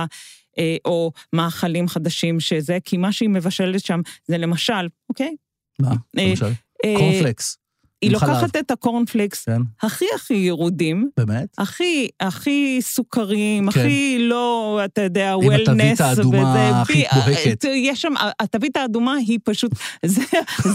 אה, 0.57 0.75
או 0.85 1.11
מאכלים 1.33 1.87
חדשים 1.87 2.39
שזה, 2.39 2.77
כי 2.83 2.97
מה 2.97 3.11
שהיא 3.11 3.29
מבשלת 3.29 3.85
שם 3.85 4.01
זה 4.27 4.37
למשל, 4.37 4.87
אוקיי? 5.09 5.35
מה? 5.79 5.89
אה, 5.89 6.27
למשל? 6.29 6.45
אה, 6.85 6.93
קורנפלקס. 6.97 7.57
היא 8.01 8.11
לוקחת 8.11 8.55
את 8.55 8.71
הקורנפלקס 8.71 9.45
כן. 9.45 9.61
הכי 9.81 10.05
הכי 10.15 10.33
ירודים. 10.33 11.09
באמת? 11.17 11.47
הכי, 11.57 12.09
הכי 12.19 12.79
סוכרים, 12.81 13.71
כן. 13.71 13.79
הכי 13.79 14.17
לא, 14.19 14.81
אתה 14.85 15.01
יודע, 15.01 15.33
wellness. 15.38 15.69
עם 15.69 15.79
התווית 15.79 16.01
האדומה 16.01 16.81
הכי 16.81 17.03
בוהקת. 17.25 17.65
יש 17.75 18.01
שם, 18.01 18.13
התווית 18.39 18.77
האדומה 18.77 19.15
היא 19.15 19.39
פשוט, 19.43 19.71
זה, 20.05 20.21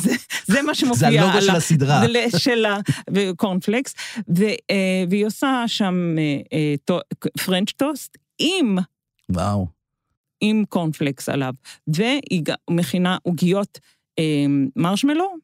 זה, 0.02 0.14
זה 0.46 0.62
מה 0.62 0.74
שמופיע. 0.74 1.10
זה 1.10 1.22
הלוגו 1.22 1.42
של 1.42 1.56
הסדרה. 1.56 2.02
של 2.36 2.66
הקורנפלקס. 3.30 3.94
והיא 5.10 5.26
עושה 5.26 5.64
שם 5.66 6.16
פרנץ' 7.44 7.72
טוסט 7.76 8.18
עם 8.38 8.76
וואו. 9.32 9.66
עם 10.40 10.64
קורנפלקס 10.68 11.28
עליו, 11.28 11.54
והיא 11.86 12.42
מכינה 12.70 13.18
עוגיות 13.22 13.78
אה, 14.18 14.44
מרשמלו, 14.76 15.34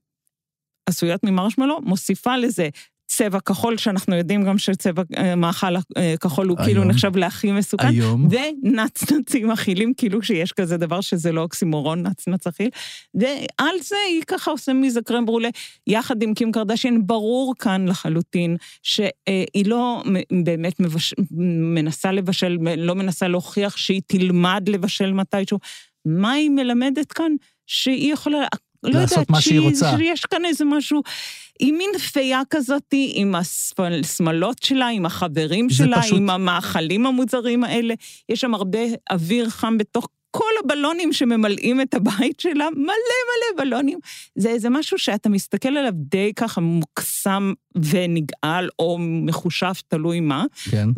עשויות 0.88 1.21
ממרשמלו, 1.25 1.81
מוסיפה 1.83 2.37
לזה 2.37 2.68
צבע 3.16 3.40
כחול, 3.40 3.77
שאנחנו 3.77 4.16
יודעים 4.16 4.44
גם 4.44 4.59
שצבע 4.59 5.03
אה, 5.16 5.35
מאכל 5.35 5.77
אה, 5.77 6.14
כחול 6.20 6.48
הוא 6.48 6.57
כאילו 6.57 6.68
היום, 6.68 6.83
כאילו 6.83 6.85
נחשב 6.85 7.16
להכי 7.16 7.53
מסוכן. 7.53 7.87
היום. 7.87 8.29
ונצנצים 8.31 9.51
אכילים, 9.51 9.92
כאילו 9.96 10.22
שיש 10.22 10.53
כזה 10.53 10.77
דבר 10.77 11.01
שזה 11.01 11.33
לא 11.33 11.40
אוקסימורון, 11.40 12.07
נצנץ 12.07 12.46
אכיל. 12.46 12.68
ועל 13.14 13.75
זה 13.83 13.96
היא 14.09 14.22
ככה 14.27 14.51
עושה 14.51 14.72
מזה 14.72 15.03
קרם 15.03 15.27
ברולה, 15.27 15.48
יחד 15.87 16.22
עם 16.22 16.35
קים 16.35 16.53
קרדשיין, 16.53 17.07
ברור 17.07 17.55
כאן 17.59 17.88
לחלוטין 17.88 18.57
שהיא 18.83 19.66
לא 19.66 20.03
באמת 20.44 20.81
מבש... 20.81 21.14
מנסה 21.75 22.12
לבשל, 22.12 22.59
לא 22.77 22.94
מנסה 22.94 23.29
להוכיח 23.29 23.77
שהיא 23.77 24.01
תלמד 24.07 24.68
לבשל 24.68 25.12
מתישהו. 25.12 25.59
מה 26.07 26.33
היא 26.33 26.51
מלמדת 26.51 27.12
כאן? 27.12 27.33
שהיא 27.66 28.12
יכולה... 28.12 28.38
לא 28.85 28.98
רוצה. 29.59 29.96
שיש 29.98 30.20
כאן 30.20 30.44
איזה 30.44 30.64
משהו, 30.64 31.03
היא 31.61 31.73
מין 31.73 31.99
פייה 32.12 32.43
כזאת, 32.51 32.95
עם 33.15 33.35
השמלות 33.35 34.62
שלה, 34.62 34.88
עם 34.88 35.07
החברים 35.07 35.71
שלה, 35.71 36.03
פשוט... 36.03 36.19
עם 36.19 36.31
המאכלים 36.31 37.07
המוזרים 37.07 37.65
האלה. 37.65 37.95
יש 38.29 38.41
שם 38.41 38.55
הרבה 38.55 38.79
אוויר 39.11 39.51
חם 39.51 39.79
בתוך 39.79 40.09
כל 40.31 40.51
הבלונים 40.65 41.12
שממלאים 41.12 41.81
את 41.81 41.95
הבית 41.95 42.41
שלה, 42.41 42.69
מלא 42.77 42.83
מלא 42.87 43.65
בלונים. 43.65 43.99
זה 44.37 44.49
איזה 44.49 44.71
משהו 44.71 44.99
שאתה 44.99 45.29
מסתכל 45.29 45.69
עליו 45.69 45.93
די 45.95 46.33
ככה 46.37 46.61
מוקסם 46.61 47.53
ונגעל, 47.77 48.69
או 48.79 48.99
מחושב, 49.01 49.73
תלוי 49.88 50.21
מה. 50.21 50.45
כן. 50.71 50.88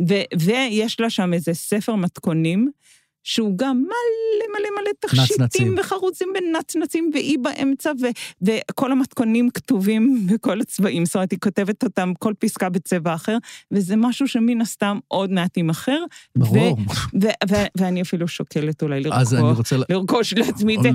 ויש 0.41 1.01
לה 1.01 1.11
שם 1.11 1.35
איזה 1.35 1.55
ספר 1.55 1.95
מתכונים. 1.95 2.71
שהוא 3.25 3.59
גם 3.59 3.77
מלא 3.83 3.91
מלא 4.59 4.69
מלא 4.81 4.91
תכשיטים 5.01 5.75
וחרוצים 5.81 6.29
ונצנצים, 6.35 7.11
והיא 7.15 7.39
באמצע, 7.39 7.93
ו- 8.01 8.47
וכל 8.71 8.93
המתכונים 8.93 9.51
כתובים 9.51 9.95
בכל 10.33 10.61
הצבעים, 10.61 11.05
זאת 11.05 11.15
אומרת, 11.15 11.31
היא 11.31 11.39
כותבת 11.39 11.85
אותם, 11.85 12.13
כל 12.19 12.33
פסקה 12.39 12.69
בצבע 12.69 13.15
אחר, 13.15 13.37
וזה 13.71 13.97
משהו 13.97 14.29
שמן 14.29 14.61
הסתם 14.61 14.99
עוד 15.09 15.31
מעט 15.31 15.57
יימכר. 15.57 16.05
ברור. 16.39 16.57
ו- 17.15 17.19
ו- 17.23 17.51
ו- 17.51 17.67
ואני 17.79 18.03
אפילו 18.03 18.29
שוקלת 18.29 18.83
אולי 18.83 19.01
לרכוש. 19.01 19.19
לרכוש 19.91 20.35
לעצמי 20.35 20.77
את 20.77 20.83
זה. 20.83 20.89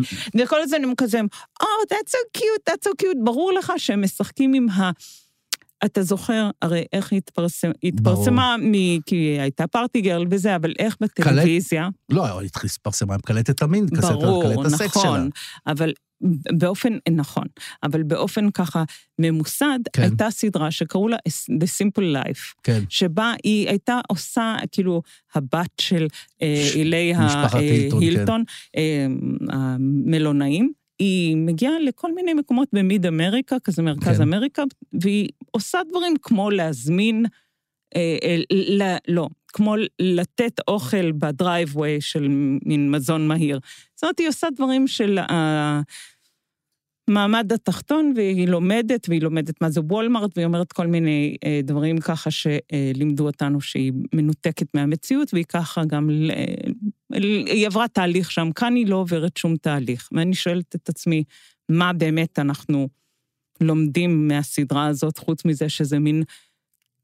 וכל 0.43 0.61
הזמן 0.61 0.83
הם 0.83 0.93
כזה, 0.97 1.19
Oh, 1.63 1.65
that's 1.93 2.11
so 2.11 2.39
cute, 2.41 2.71
that's 2.73 2.87
so 2.89 2.91
cute. 3.01 3.23
ברור 3.23 3.51
לך 3.53 3.73
שהם 3.77 4.03
משחקים 4.03 4.53
עם 4.53 4.69
ה... 4.69 4.91
אתה 5.85 6.03
זוכר, 6.03 6.49
הרי 6.61 6.83
איך 6.93 7.13
התפרסם, 7.13 7.71
התפרסמה, 7.83 8.55
מ, 8.59 9.01
כי 9.01 9.15
הייתה 9.15 9.67
פארטי 9.67 10.01
גרל 10.01 10.25
וזה, 10.31 10.55
אבל 10.55 10.73
איך 10.79 10.97
בטלוויזיה... 11.01 11.83
קלט, 11.83 12.17
לא, 12.17 12.41
התפרסמה 12.41 13.13
עם 13.13 13.19
קלטת 13.19 13.61
המין, 13.61 13.85
ברור, 13.85 14.43
קלטת 14.43 14.65
הסקס 14.65 14.97
נכון, 14.97 15.19
שלה. 15.19 15.27
אבל 15.67 15.93
באופן, 16.51 16.97
נכון, 17.11 17.45
אבל 17.83 18.03
באופן 18.03 18.51
ככה 18.51 18.83
ממוסד, 19.19 19.79
כן. 19.93 20.01
הייתה 20.01 20.31
סדרה 20.31 20.71
שקראו 20.71 21.07
לה 21.07 21.17
The 21.27 21.65
Simple 21.65 22.15
Life, 22.15 22.53
כן. 22.63 22.79
שבה 22.89 23.33
היא 23.43 23.69
הייתה 23.69 23.99
עושה, 24.07 24.55
כאילו, 24.71 25.01
הבת 25.35 25.69
של 25.81 26.07
אה, 26.41 26.69
אילי 26.75 27.13
ההילטון, 27.15 28.43
כן. 28.73 28.79
אה, 28.79 29.05
המלונאים, 29.49 30.71
היא 30.99 31.37
מגיעה 31.37 31.79
לכל 31.79 32.13
מיני 32.13 32.33
מקומות 32.33 32.67
במיד 32.73 33.05
אמריקה, 33.05 33.59
כזה 33.59 33.81
מרכז 33.81 34.17
כן. 34.17 34.21
אמריקה, 34.21 34.63
והיא 35.01 35.29
עושה 35.51 35.79
דברים 35.89 36.13
כמו 36.21 36.49
להזמין 36.49 37.25
אה, 37.95 38.17
אה, 38.23 38.37
ל- 38.51 38.97
לא, 39.07 39.27
כמו 39.47 39.75
לתת 39.99 40.59
אוכל 40.67 41.11
ב-driveway 41.11 42.01
של 42.01 42.27
מין 42.65 42.91
מזון 42.91 43.27
מהיר. 43.27 43.59
זאת 43.95 44.03
אומרת, 44.03 44.19
היא 44.19 44.27
עושה 44.27 44.47
דברים 44.55 44.87
של 44.87 45.19
המעמד 47.07 47.53
התחתון, 47.53 48.13
והיא 48.15 48.47
לומדת, 48.47 49.09
והיא 49.09 49.21
לומדת 49.21 49.61
מה 49.61 49.69
זה 49.69 49.81
וולמארט, 49.81 50.31
והיא 50.35 50.45
אומרת 50.45 50.71
כל 50.71 50.87
מיני 50.87 51.35
אה, 51.43 51.59
דברים 51.63 51.99
ככה 51.99 52.29
שלימדו 52.31 53.25
אותנו 53.25 53.61
שהיא 53.61 53.91
מנותקת 54.13 54.67
מהמציאות, 54.75 55.33
והיא 55.33 55.45
ככה 55.45 55.85
גם, 55.85 56.09
היא 57.13 57.67
עברה 57.67 57.87
תהליך 57.87 58.31
שם, 58.31 58.51
כאן 58.55 58.75
היא 58.75 58.87
לא 58.87 58.95
עוברת 58.95 59.37
שום 59.37 59.57
תהליך. 59.57 60.09
ואני 60.11 60.35
שואלת 60.35 60.75
את 60.75 60.89
עצמי, 60.89 61.23
מה 61.69 61.93
באמת 61.93 62.39
אנחנו 62.39 62.89
לומדים 63.61 64.27
מהסדרה 64.27 64.87
הזאת, 64.87 65.17
חוץ 65.17 65.45
מזה 65.45 65.69
שזה 65.69 65.99
מין 65.99 66.23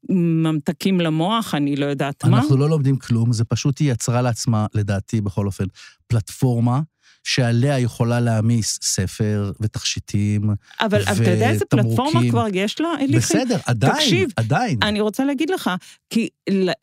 ממתקים 0.08 1.00
למוח, 1.00 1.54
אני 1.54 1.76
לא 1.76 1.86
יודעת 1.86 2.24
מה. 2.24 2.38
אנחנו 2.38 2.56
לא 2.56 2.68
לומדים 2.68 2.96
כלום, 2.96 3.32
זה 3.32 3.44
פשוט 3.44 3.78
היא 3.78 3.92
יצרה 3.92 4.22
לעצמה, 4.22 4.66
לדעתי 4.74 5.20
בכל 5.20 5.46
אופן, 5.46 5.64
פלטפורמה 6.06 6.80
שעליה 7.26 7.78
יכולה 7.78 8.20
להעמיס 8.20 8.78
ספר 8.82 9.52
ותכשיטים 9.60 10.50
אבל 10.80 11.02
אתה 11.02 11.30
יודע 11.30 11.50
איזה 11.50 11.64
פלטפורמה 11.64 12.02
ותמרוקים. 12.08 12.30
כבר 12.30 12.46
יש 12.52 12.80
לה, 12.80 12.88
אליכי? 13.00 13.16
בסדר, 13.16 13.58
עדיין, 13.66 13.92
תקשיב, 13.94 14.28
עדיין. 14.36 14.78
אני 14.82 15.00
רוצה 15.00 15.24
להגיד 15.24 15.50
לך, 15.50 15.70
כי 16.10 16.28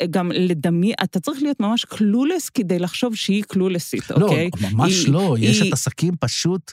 גם 0.09 0.31
לדמי, 0.31 0.93
אתה 1.03 1.19
צריך 1.19 1.41
להיות 1.41 1.59
ממש 1.59 1.85
קלולס 1.85 2.49
כדי 2.49 2.79
לחשוב 2.79 3.15
שהיא 3.15 3.43
קלולסית, 3.43 4.09
לא, 4.11 4.15
אוקיי? 4.25 4.49
ממש 4.71 4.93
היא- 5.05 5.13
לא, 5.13 5.35
יש 5.39 5.61
היא- 5.61 5.67
את 5.69 5.73
עסקים 5.73 6.13
פשוט 6.19 6.71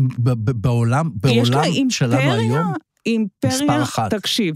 ב- 0.00 0.30
ב- 0.30 0.50
בעולם, 0.50 1.10
בעולם 1.14 1.90
שלנו 1.90 2.32
היום. 2.32 2.72
אימפריה. 3.06 3.84
תקשיב, 4.10 4.54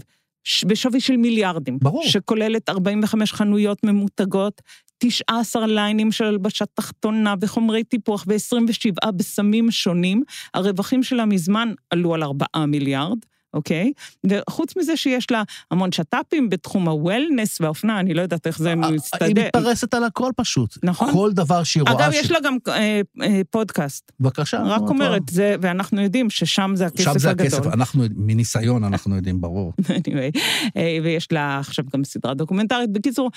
בשווי 0.67 1.01
של 1.01 1.17
מיליארדים. 1.17 1.77
ברור. 1.81 2.03
שכוללת 2.07 2.69
45 2.69 3.33
חנויות 3.33 3.83
ממותגות, 3.83 4.61
19 4.97 5.67
ליינים 5.67 6.11
של 6.11 6.25
הלבשה 6.25 6.65
תחתונה 6.73 7.35
וחומרי 7.41 7.83
טיפוח 7.83 8.25
ו-27 8.27 9.11
בסמים 9.11 9.71
שונים. 9.71 10.23
הרווחים 10.53 11.03
שלה 11.03 11.25
מזמן 11.25 11.71
עלו 11.89 12.13
על 12.13 12.23
4 12.23 12.45
מיליארד. 12.67 13.17
אוקיי? 13.53 13.91
וחוץ 14.29 14.77
מזה 14.77 14.97
שיש 14.97 15.31
לה 15.31 15.43
המון 15.71 15.91
שת"פים 15.91 16.49
בתחום 16.49 16.87
הוולנס 16.87 17.61
והאופנה, 17.61 17.99
אני 17.99 18.13
לא 18.13 18.21
יודעת 18.21 18.47
איך 18.47 18.59
זה 18.59 18.69
היא 18.69 18.77
מסתדר. 18.77 19.27
מתפרסת 19.45 19.93
על 19.93 20.03
הכל 20.03 20.31
פשוט. 20.35 20.77
נכון. 20.83 21.11
כל 21.13 21.31
דבר 21.33 21.63
שהיא 21.63 21.83
רואה... 21.83 21.93
אגב, 21.93 22.11
ש- 22.11 22.15
יש 22.15 22.31
לה 22.31 22.39
גם 22.39 22.57
אה, 22.67 23.01
אה, 23.21 23.41
פודקאסט. 23.49 24.11
בבקשה. 24.19 24.61
רק 24.63 24.81
אומרת. 24.81 25.21
זה, 25.29 25.55
ואנחנו 25.61 26.01
יודעים 26.01 26.29
ששם 26.29 26.71
זה 26.75 26.85
הכסף 26.85 27.03
שם 27.03 27.19
זה 27.19 27.29
הגדול. 27.29 27.47
הכסף, 27.47 27.67
אנחנו, 27.73 28.03
מניסיון 28.15 28.83
אנחנו 28.83 29.15
יודעים, 29.15 29.41
ברור. 29.41 29.73
anyway, 29.81 30.39
אה, 30.77 30.97
ויש 31.03 31.31
לה 31.31 31.59
עכשיו 31.59 31.85
גם 31.93 32.03
סדרה 32.03 32.33
דוקומנטרית. 32.33 32.89
בקיצור, 32.93 33.29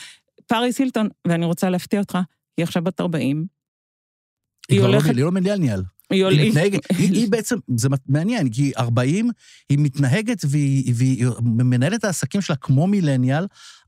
פאריס 0.49 0.79
הילטון, 0.79 1.09
ואני 1.29 1.45
רוצה 1.45 1.71
להפתיע 1.71 2.01
אותך, 2.01 2.19
היא 2.57 2.65
עכשיו 2.65 2.85
בת 2.85 3.01
40. 3.01 3.47
היא 4.69 4.79
כבר 4.79 4.89
לא- 4.89 4.95
הולכת- 4.95 5.15
היא 5.17 5.25
לא 5.25 5.33
מילניאל. 5.33 5.83
היא 6.11 6.25
היא. 6.27 6.49
מתנהגת, 6.51 6.81
היא 6.99 7.13
היא 7.13 7.29
בעצם, 7.33 7.57
זה 7.77 7.89
מעניין, 8.07 8.51
כי 8.53 8.73
40, 8.79 9.31
היא 9.71 9.79
מתנהגת 9.81 10.39
והיא 10.49 10.93
והיא 10.97 11.27
מנהלת 11.43 12.05
העסקים 12.05 12.41
שלה 12.41 12.57
כמו 12.57 12.87
מילניאל, 12.87 13.45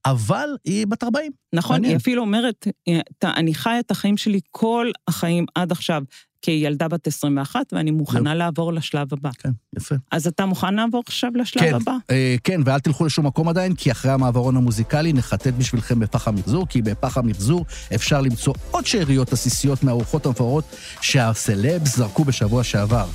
אבל 0.07 0.49
היא 0.65 0.87
בת 0.87 1.03
40. 1.03 1.33
נכון, 1.55 1.75
מעניין. 1.77 1.91
היא 1.91 1.97
אפילו 1.97 2.23
אומרת, 2.23 2.67
אה, 2.89 3.01
"אתה- 3.19 3.33
אני 3.37 3.55
חיה 3.55 3.81
את 3.81 3.91
החיים 3.91 4.17
שלי 4.17 4.41
כל 4.51 4.91
החיים 5.09 5.47
עד 5.55 5.73
עכשיו 5.73 6.03
כילדה 6.43 6.89
בת 6.89 7.07
21, 7.07 7.61
ואני 7.73 7.91
מוכנה 7.91 8.35
לעבור 8.35 8.73
לשלב 8.73 9.13
הבא. 9.13 9.31
כן, 9.39 9.51
יפה. 9.77 9.95
אז 10.11 10.27
אתה 10.27 10.47
מוכן 10.47 10.75
לעבור 10.75 11.03
עכשיו 11.07 11.31
לשלב 11.35 11.63
כן, 11.63 11.75
הבא? 11.75 11.93
אה, 12.11 12.37
כן, 12.45 12.61
ואל 12.65 12.79
תלכו 12.79 13.05
לשום 13.05 13.27
מקום 13.27 13.49
עדיין, 13.49 13.75
כי 13.75 13.91
אחרי 13.91 14.11
המעברון 14.13 14.57
המוזיקלי 14.57 15.13
נחטט 15.13 15.55
בשבילכם 15.59 16.01
בפח 16.01 16.29
המחזור, 16.29 16.67
כי 16.67 16.83
בפח 16.83 17.19
המחזור 17.19 17.65
אפשר 17.95 18.21
למצוא 18.21 18.55
עוד 18.71 18.87
שאריות 18.87 19.33
עסיסיות 19.33 19.83
מהארוחות 19.83 20.27
המפוארות 20.27 20.65
שהסלבס 21.01 21.97
זרקו 21.97 22.25
בשבוע 22.25 22.65
שעבר. 22.65 23.07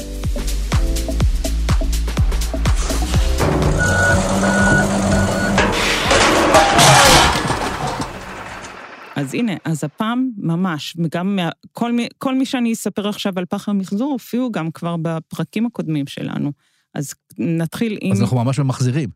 אז 9.16 9.34
הנה, 9.34 9.54
אז 9.66 9.84
הפעם 9.84 10.30
ממש, 10.38 10.96
וגם 11.04 11.36
מה, 11.36 11.50
כל, 11.72 11.92
מי, 11.92 12.08
כל 12.18 12.36
מי 12.38 12.46
שאני 12.46 12.74
אספר 12.74 13.08
עכשיו 13.08 13.34
על 13.36 13.46
פח 13.46 13.70
המחזור, 13.70 14.12
הופיעו 14.12 14.52
גם 14.52 14.72
כבר 14.72 14.96
בפרקים 15.02 15.66
הקודמים 15.66 16.08
שלנו. 16.08 16.52
אז 16.94 17.14
נתחיל 17.38 17.98
עם... 18.02 18.12
אז 18.12 18.22
אנחנו 18.22 18.44
ממש 18.44 18.60
ממחזרים. 18.60 19.10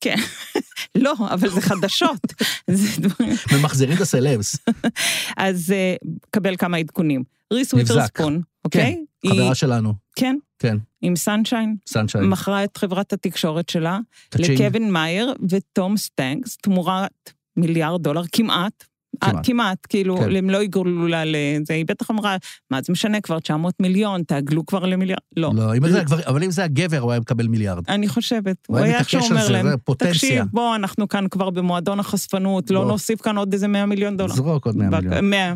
כן. 0.00 0.16
לא, 1.04 1.14
אבל 1.20 1.48
זה 1.48 1.60
חדשות. 1.60 2.20
זה 2.70 3.02
דברים... 3.02 3.32
ממחזרים 3.52 3.96
את 3.96 4.00
הסלבס. 4.00 4.56
אז 5.36 5.72
אה, 5.72 5.94
קבל 6.30 6.56
כמה 6.56 6.76
עדכונים. 6.76 7.22
ריס. 7.52 7.74
וויטרספון, 7.74 8.42
אוקיי? 8.64 9.04
היא- 9.22 9.32
חברה 9.32 9.54
שלנו. 9.54 9.94
כן, 10.16 10.36
כן, 10.58 10.76
עם 11.02 11.16
סאנשיין, 11.16 11.76
סאנשיין. 11.88 12.24
מכרה 12.24 12.64
את 12.64 12.76
חברת 12.76 13.12
התקשורת 13.12 13.68
שלה. 13.68 13.98
לקווין 14.38 14.90
מאייר 14.90 15.34
ותום 15.50 15.96
סטנקס, 15.96 16.56
תמורת 16.56 17.30
מיליארד 17.56 18.02
דולר, 18.02 18.22
כמעט. 18.32 18.84
כמעט. 19.20 19.32
כמעט, 19.32 19.46
כמעט, 19.46 19.78
כאילו, 19.88 20.16
כן. 20.16 20.36
הם 20.36 20.50
לא 20.50 20.62
יגרלו 20.62 21.06
לה 21.06 21.22
לזה, 21.26 21.74
היא 21.74 21.84
בטח 21.86 22.10
אמרה, 22.10 22.36
מה 22.70 22.82
זה 22.82 22.92
משנה 22.92 23.20
כבר, 23.20 23.38
900 23.40 23.74
מיליון, 23.80 24.22
תעגלו 24.22 24.66
כבר 24.66 24.86
למיליארד. 24.86 25.20
לא. 25.36 25.50
לא, 25.54 25.74
אם 25.76 25.88
זה 25.88 26.00
הגבר- 26.00 26.26
אבל 26.26 26.42
אם 26.44 26.50
זה 26.50 26.64
הגבר, 26.64 26.98
הוא 26.98 27.10
היה 27.10 27.20
מקבל 27.20 27.48
מיליארד. 27.48 27.84
אני 27.88 28.08
חושבת, 28.08 28.56
הוא 28.66 28.78
היה 28.78 28.98
על 28.98 29.04
אומר 29.30 29.48
להם. 29.48 29.66
תקשיב, 29.98 30.44
בוא, 30.52 30.76
אנחנו 30.76 31.08
כאן 31.08 31.28
כבר 31.30 31.50
במועדון 31.50 32.00
החשפנות, 32.00 32.70
לא. 32.70 32.84
נוסיף 32.86 33.20
כאן 33.20 33.36
עוד 33.36 33.52
איזה 33.52 33.68
100 33.68 33.86
מיליון 33.86 34.16
דולר. 34.16 34.34
זרוק 34.34 34.66
עוד 34.66 34.76
100 34.76 34.90
בק- 34.90 35.02
מיליון. 35.02 35.30
100, 35.30 35.54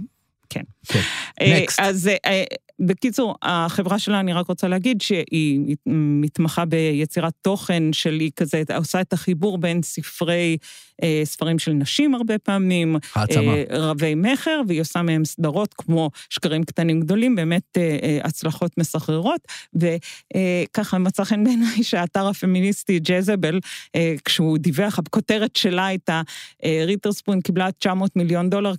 כן. 0.49 0.63
כן. 0.89 1.01
אה. 1.41 1.65
אז 1.79 2.11
אה, 2.27 2.45
בקיצור, 2.81 3.35
החברה 3.43 3.99
שלה, 3.99 4.21
אני 4.21 4.33
רק 4.33 4.47
רוצה 4.47 4.69
להגיד 4.69 5.01
שהיא 5.01 5.77
מתמחה 5.87 6.65
ביצירת 6.65 7.33
תוכן 7.43 7.93
של 7.93 8.21
היא 8.21 8.31
כזה, 8.37 8.63
עושה 8.77 9.01
את 9.01 9.13
החיבור 9.13 9.59
בין 9.59 9.83
ספרי, 9.83 10.57
אה, 11.03 11.21
ספרים 11.25 11.59
של 11.59 11.73
נשים 11.73 12.15
הרבה 12.15 12.39
פעמים, 12.39 12.97
העצמה. 13.15 13.55
אה, 13.55 13.65
רבי 13.71 14.15
מכר, 14.15 14.61
והיא 14.69 14.81
עושה 14.81 15.03
מהם 15.03 15.25
סדרות 15.25 15.75
כמו 15.75 16.11
שקרים 16.31 16.65
קטנים 16.65 17.01
גדולים, 17.01 17.37
באמת 17.37 17.63
אה, 17.77 17.99
אה, 18.03 18.19
הצלחות 18.25 18.79
מסחררות, 18.79 19.41
וככה 19.75 20.99
מצא 20.99 21.25
חן 21.25 21.45
בעיניי 21.45 21.83
שהאתר 21.89 22.29
הפמיניסטי 22.29 22.99
ג'זבל, 22.99 23.61
אה, 23.97 24.15
כשהוא 24.25 24.59
דיווח, 24.59 24.99
הכותרת 24.99 25.57
שלה 25.57 25.87
הייתה, 25.87 26.23
אה, 26.65 26.83
ריטרספון 26.87 27.41
קיבלה 27.41 27.73
900 27.73 28.17
מיליון 28.17 28.51
דולר 28.51 28.73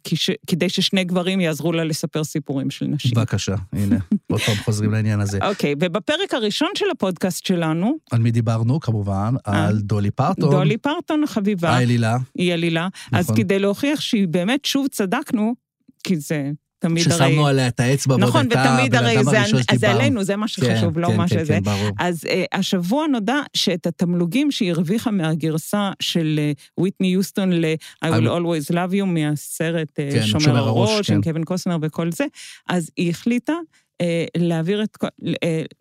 כדי 0.47 0.69
ששני 0.69 1.03
גברים 1.03 1.41
יעזרו 1.41 1.71
לה 1.71 1.83
לספר 1.95 2.23
סיפורים 2.23 2.69
של 2.69 2.85
נשים. 2.85 3.11
בבקשה, 3.15 3.55
הנה, 3.73 3.95
עוד 4.31 4.41
פעם 4.41 4.55
חוזרים 4.55 4.91
לעניין 4.91 5.19
הזה. 5.19 5.39
אוקיי, 5.41 5.73
ובפרק 5.79 6.33
הראשון 6.33 6.69
של 6.75 6.85
הפודקאסט 6.91 7.45
שלנו, 7.45 7.97
על 8.11 8.19
מי 8.19 8.31
דיברנו? 8.31 8.79
כמובן, 8.79 9.35
על 9.43 9.79
דולי 9.79 10.11
פרטון. 10.11 10.53
אה. 10.53 10.59
דולי 10.59 10.77
פרטון 10.77 11.23
החביבה, 11.23 11.69
האלילה. 11.69 12.17
היא 12.35 12.53
עלילה, 12.53 12.87
אז 13.11 13.25
נכון. 13.25 13.37
כדי 13.37 13.59
להוכיח 13.59 14.01
שהיא 14.01 14.27
באמת 14.27 14.65
שוב 14.65 14.87
צדקנו, 14.87 15.55
כי 16.03 16.15
זה 16.15 16.51
תמיד 16.87 17.11
הרי... 17.11 17.31
ששמנו 17.31 17.47
עליה 17.47 17.67
את 17.67 17.79
האצבע, 17.79 18.17
נכון, 18.17 18.41
הייתה 18.41 18.75
ותמיד 18.77 18.95
הרי 18.95 19.23
זה, 19.23 19.31
זה. 19.75 19.91
עלינו, 19.91 20.23
זה 20.23 20.35
מה 20.35 20.47
שחשוב, 20.47 20.93
כן, 20.93 20.99
לא 21.01 21.07
כן, 21.07 21.17
מה 21.17 21.27
כן, 21.27 21.39
שזה. 21.39 21.53
כן, 21.53 21.63
ברור. 21.63 21.89
אז 21.99 22.23
uh, 22.23 22.27
השבוע 22.53 23.07
נודע 23.07 23.39
שאת 23.53 23.87
התמלוגים 23.87 24.51
שהיא 24.51 24.71
הרוויחה 24.71 25.11
מהגרסה 25.11 25.91
של 25.99 26.39
וויטני 26.77 27.07
יוסטון 27.07 27.51
ל-I 27.53 28.05
will 28.05 28.09
will- 28.09 28.27
always 28.27 28.71
love 28.73 28.93
you 28.93 29.05
מהסרט 29.05 29.89
uh, 29.89 30.13
כן, 30.13 30.25
שומר 30.25 30.43
שומר 30.43 30.57
הראש, 30.67 30.89
הראש, 30.89 31.07
כן. 31.07 31.13
עם 31.15 31.21
קווין 31.21 31.43
קוסנר 31.43 31.77
וכל 31.81 32.11
זה, 32.11 32.25
אז 32.69 32.89
היא 32.97 33.09
החליטה 33.09 33.53
uh, 34.01 34.05
להעביר 34.37 34.83
את, 34.83 34.97
כל- 34.97 35.07
uh, 35.25 35.31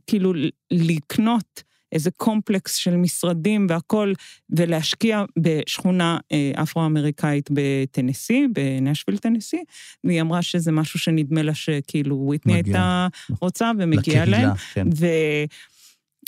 כאילו 0.07 0.33
לקנות 0.71 1.63
איזה 1.95 2.11
קומפלקס 2.11 2.75
של 2.75 2.97
משרדים 2.97 3.67
והכול, 3.71 4.15
ולהשקיע 4.51 5.25
בשכונה 5.39 6.19
uh, 6.23 6.63
אפרו-אמריקאית 6.63 7.51
בטנסי, 7.53 8.47
בנשוויל 8.53 9.19
טנסי, 9.19 9.65
והיא 10.05 10.21
אמרה 10.21 10.43
שזה 10.43 10.73
משהו 10.73 10.99
שנדמה 10.99 11.43
לה 11.43 11.55
שכאילו 11.55 12.17
וויטני 12.17 12.53
מגיע. 12.53 12.75
הייתה 12.75 13.07
רוצה 13.41 13.71
ומגיע 13.79 14.25
לקהילה, 14.25 14.39
להם. 14.39 14.57
כן. 14.75 14.87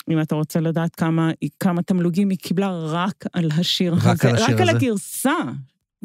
ואם 0.07 0.21
אתה 0.21 0.35
רוצה 0.35 0.59
לדעת 0.59 0.95
כמה, 0.95 1.31
כמה 1.59 1.81
תמלוגים 1.81 2.29
היא 2.29 2.37
קיבלה 2.37 2.69
רק 2.71 3.25
על 3.33 3.49
השיר 3.57 3.93
רק 3.93 4.05
הזה, 4.05 4.29
על 4.29 4.35
השיר 4.35 4.55
רק 4.55 4.61
על 4.61 4.69
הזה? 4.69 4.77
הגרסה 4.77 5.35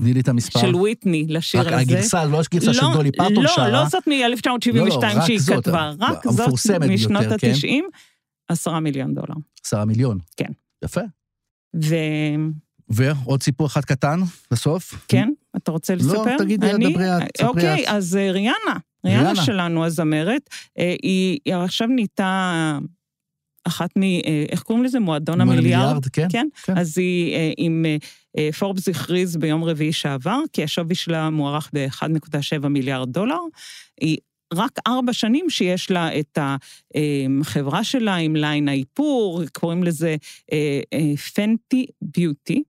תני 0.00 0.14
לי 0.14 0.20
את 0.20 0.28
המספר. 0.28 0.60
של 0.60 0.74
וויטני 0.74 1.26
לשיר 1.28 1.60
רק 1.60 1.66
הזה. 1.66 1.76
הגרסה, 1.76 2.24
לא 2.24 2.40
הגרסה 2.52 2.74
של 2.74 2.86
דולי 2.92 3.12
פרטון 3.12 3.44
שרה. 3.48 3.68
לא, 3.68 3.82
לא 3.82 3.88
זאת 3.88 4.06
מ-1972 4.06 4.74
לא, 4.74 4.86
לא, 4.86 4.94
רק 4.94 5.26
שהיא 5.26 5.40
זאת, 5.40 5.64
כתבה, 5.64 5.92
רק 5.98 6.28
זאת 6.28 6.70
משנות 6.80 7.22
ביותר, 7.22 7.38
כן? 7.38 7.80
ה-90, 8.52 8.60
עשרה 8.60 8.80
מיליון 8.80 9.14
דולר. 9.14 9.34
עשרה 9.64 9.84
מיליון. 9.84 10.18
כן. 10.36 10.52
יפה. 10.84 11.00
וכן, 11.74 12.40
ועוד 12.88 13.42
סיפור 13.42 13.66
אחד 13.66 13.84
קטן, 13.84 14.20
בסוף. 14.50 15.06
אתה 15.56 15.70
רוצה 15.70 15.94
לא, 15.94 16.00
לספר? 16.00 16.38
תגידי, 16.38 16.70
אני? 16.70 16.92
דברי 16.92 17.16
את, 17.16 17.22
ספרי 17.36 17.48
אוקיי, 17.48 17.84
את. 17.84 17.88
אז 17.88 18.16
אה, 18.16 18.30
ריאנה, 18.30 18.76
ריאנה 19.04 19.22
ריאנה. 19.22 19.44
שלנו, 19.44 19.84
הזמרת, 19.84 20.50
אה, 20.78 20.94
היא 21.02 21.38
היא 21.44 21.54
עכשיו 21.54 21.88
נהייתה 21.88 22.78
אחת 23.64 23.90
מ... 23.96 24.02
אה, 24.02 24.44
איך 24.48 24.62
קוראים 24.62 24.84
לזה? 24.84 25.00
מועדון 25.00 25.40
המיליארד? 25.40 25.84
המיליארד, 25.84 26.06
כן, 26.06 26.26
כן. 26.30 26.48
כן. 26.62 26.78
אז 26.78 26.98
היא 26.98 27.54
עם... 27.56 27.84
פורבס 28.58 28.88
הכריז 28.88 29.36
ביום 29.36 29.64
רביעי 29.64 29.92
שעבר, 29.92 30.40
כי 30.52 30.64
השווי 30.64 30.94
שלה 30.94 31.30
מוערך 31.30 31.70
ב-1.7 31.72 32.68
מיליארד 32.68 33.12
דולר. 33.12 33.38
היא 34.00 34.16
רק 34.52 34.78
ארבע 34.86 35.12
שנים 35.12 35.50
שיש 35.50 35.90
לה 35.90 36.18
את 36.20 36.38
החברה 37.40 37.84
שלה 37.84 38.14
עם 38.14 38.36
ליין 38.36 38.68
האיפור, 38.68 39.42
קוראים 39.52 39.82
לזה 39.82 40.16
פנטי 41.34 41.86
ביוטי, 42.02 42.62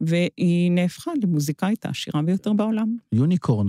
והיא 0.00 0.70
נהפכה 0.70 1.10
למוזיקאית 1.22 1.86
העשירה 1.86 2.22
ביותר 2.22 2.52
בעולם. 2.52 2.96
יוניקורן. 3.12 3.66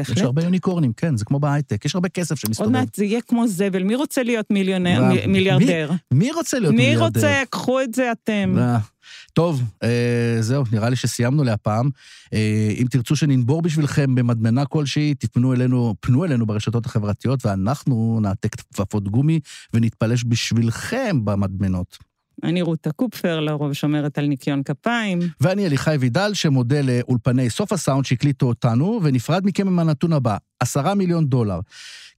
יש 0.00 0.08
בהחלט. 0.08 0.24
הרבה 0.24 0.42
יוניקורנים, 0.42 0.92
כן, 0.92 1.16
זה 1.16 1.24
כמו 1.24 1.40
בהייטק, 1.40 1.84
יש 1.84 1.94
הרבה 1.94 2.08
כסף 2.08 2.30
עוד 2.30 2.38
שמסתובב. 2.38 2.70
מעט 2.70 2.94
זה 2.94 3.04
יהיה 3.04 3.20
כמו 3.20 3.48
זבל, 3.48 3.82
מי 3.82 3.94
רוצה 3.94 4.22
להיות 4.22 4.46
מיליונר, 4.50 5.02
מ- 5.04 5.32
מיליארדר? 5.32 5.90
מי 6.12 6.32
רוצה 6.32 6.58
להיות 6.58 6.74
מי 6.74 6.82
מיליארדר? 6.82 7.20
רוצה? 7.20 7.42
קחו 7.50 7.80
את 7.80 7.94
זה 7.94 8.12
אתם. 8.12 8.56
טוב, 9.32 9.62
אה, 9.82 10.36
זהו, 10.40 10.64
נראה 10.72 10.90
לי 10.90 10.96
שסיימנו 10.96 11.44
להפעם. 11.44 11.90
אה, 12.32 12.68
אם 12.78 12.86
תרצו 12.90 13.16
שננבור 13.16 13.62
בשבילכם 13.62 14.14
במדמנה 14.14 14.64
כלשהי, 14.66 15.14
תפנו 15.14 15.52
אלינו, 15.52 15.94
פנו 16.00 16.24
אלינו 16.24 16.46
ברשתות 16.46 16.86
החברתיות, 16.86 17.46
ואנחנו 17.46 18.18
נעתק 18.22 18.54
כפפות 18.54 19.08
גומי 19.08 19.40
ונתפלש 19.74 20.24
בשבילכם 20.28 21.24
במדמנות. 21.24 21.98
אני 22.42 22.62
רותה 22.62 22.92
קופפר, 22.92 23.40
לרוב 23.40 23.72
שומרת 23.72 24.18
על 24.18 24.26
ניקיון 24.26 24.62
כפיים. 24.62 25.18
ואני 25.40 25.66
אליחי 25.66 25.96
וידל, 26.00 26.30
שמודה 26.34 26.80
לאולפני 26.80 27.50
סוף 27.50 27.72
הסאונד 27.72 28.04
שהקליטו 28.04 28.46
אותנו, 28.46 29.00
ונפרד 29.02 29.46
מכם 29.46 29.66
עם 29.66 29.78
הנתון 29.78 30.12
הבא, 30.12 30.36
עשרה 30.60 30.94
מיליון 30.94 31.26
דולר. 31.26 31.60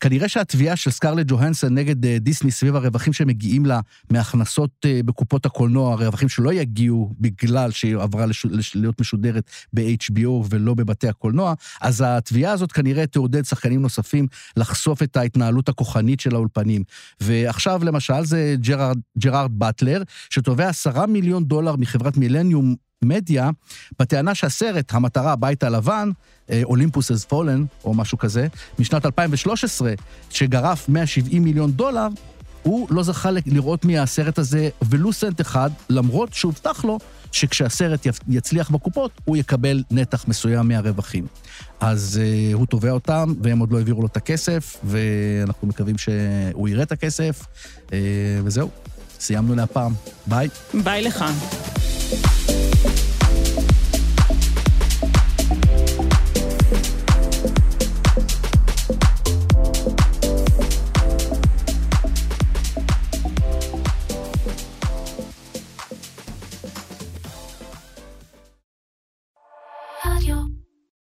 כנראה 0.00 0.28
שהתביעה 0.28 0.76
של 0.76 0.90
סקרלט 0.90 1.26
ג'והנסון 1.28 1.74
נגד 1.74 2.06
אה, 2.06 2.18
דיסני 2.18 2.50
סביב 2.50 2.76
הרווחים 2.76 3.12
שמגיעים 3.12 3.66
לה 3.66 3.80
מהכנסות 4.10 4.70
אה, 4.84 5.00
בקופות 5.04 5.46
הקולנוע, 5.46 5.92
הרווחים 5.92 6.28
שלא 6.28 6.52
יגיעו 6.52 7.14
בגלל 7.20 7.70
שהיא 7.70 7.96
עברה 7.96 8.26
לש... 8.26 8.46
להיות 8.74 9.00
משודרת 9.00 9.50
ב-HBO 9.72 10.28
ולא 10.50 10.74
בבתי 10.74 11.08
הקולנוע, 11.08 11.54
אז 11.80 12.04
התביעה 12.06 12.52
הזאת 12.52 12.72
כנראה 12.72 13.06
תעודד 13.06 13.44
שחקנים 13.44 13.82
נוספים 13.82 14.26
לחשוף 14.56 15.02
את 15.02 15.16
ההתנהלות 15.16 15.68
הכוחנית 15.68 16.20
של 16.20 16.34
האולפנים. 16.34 16.82
ועכשיו 17.20 17.84
למשל 17.84 18.24
זה 18.24 18.54
ג'רארד, 18.58 18.98
ג'רארד 19.18 19.50
באטלר, 19.58 20.02
שתובע 20.30 20.68
עשרה 20.68 21.06
מיליון 21.06 21.44
דולר 21.44 21.76
מחברת 21.76 22.16
מילניום 22.16 22.74
מדיה, 23.04 23.50
בטענה 23.98 24.34
שהסרט, 24.34 24.94
המטרה 24.94 25.32
הבית 25.32 25.62
הלבן, 25.62 26.10
Olympus 26.62 27.10
Has 27.10 27.24
Fallen, 27.24 27.64
או 27.84 27.94
משהו 27.94 28.18
כזה, 28.18 28.46
משנת 28.78 29.06
2013, 29.06 29.92
שגרף 30.30 30.88
170 30.88 31.42
מיליון 31.42 31.72
דולר, 31.72 32.08
הוא 32.62 32.86
לא 32.90 33.02
זכה 33.02 33.30
לראות 33.46 33.84
מהסרט 33.84 34.38
הזה 34.38 34.68
ולו 34.82 35.12
סנט 35.12 35.40
אחד, 35.40 35.70
למרות 35.90 36.34
שהובטח 36.34 36.84
לו 36.84 36.98
שכשהסרט 37.32 38.06
יצליח 38.28 38.70
בקופות, 38.70 39.20
הוא 39.24 39.36
יקבל 39.36 39.82
נתח 39.90 40.24
מסוים 40.28 40.68
מהרווחים. 40.68 41.26
אז 41.80 42.20
uh, 42.22 42.54
הוא 42.54 42.66
תובע 42.66 42.90
אותם, 42.90 43.34
והם 43.42 43.58
עוד 43.58 43.72
לא 43.72 43.78
העבירו 43.78 44.00
לו 44.00 44.06
את 44.06 44.16
הכסף, 44.16 44.76
ואנחנו 44.84 45.68
מקווים 45.68 45.98
שהוא 45.98 46.68
יראה 46.68 46.82
את 46.82 46.92
הכסף, 46.92 47.46
uh, 47.86 47.90
וזהו, 48.44 48.70
סיימנו 49.20 49.54
להפעם. 49.54 49.92
ביי. 50.26 50.48
ביי 50.84 51.02
לך. 51.02 51.24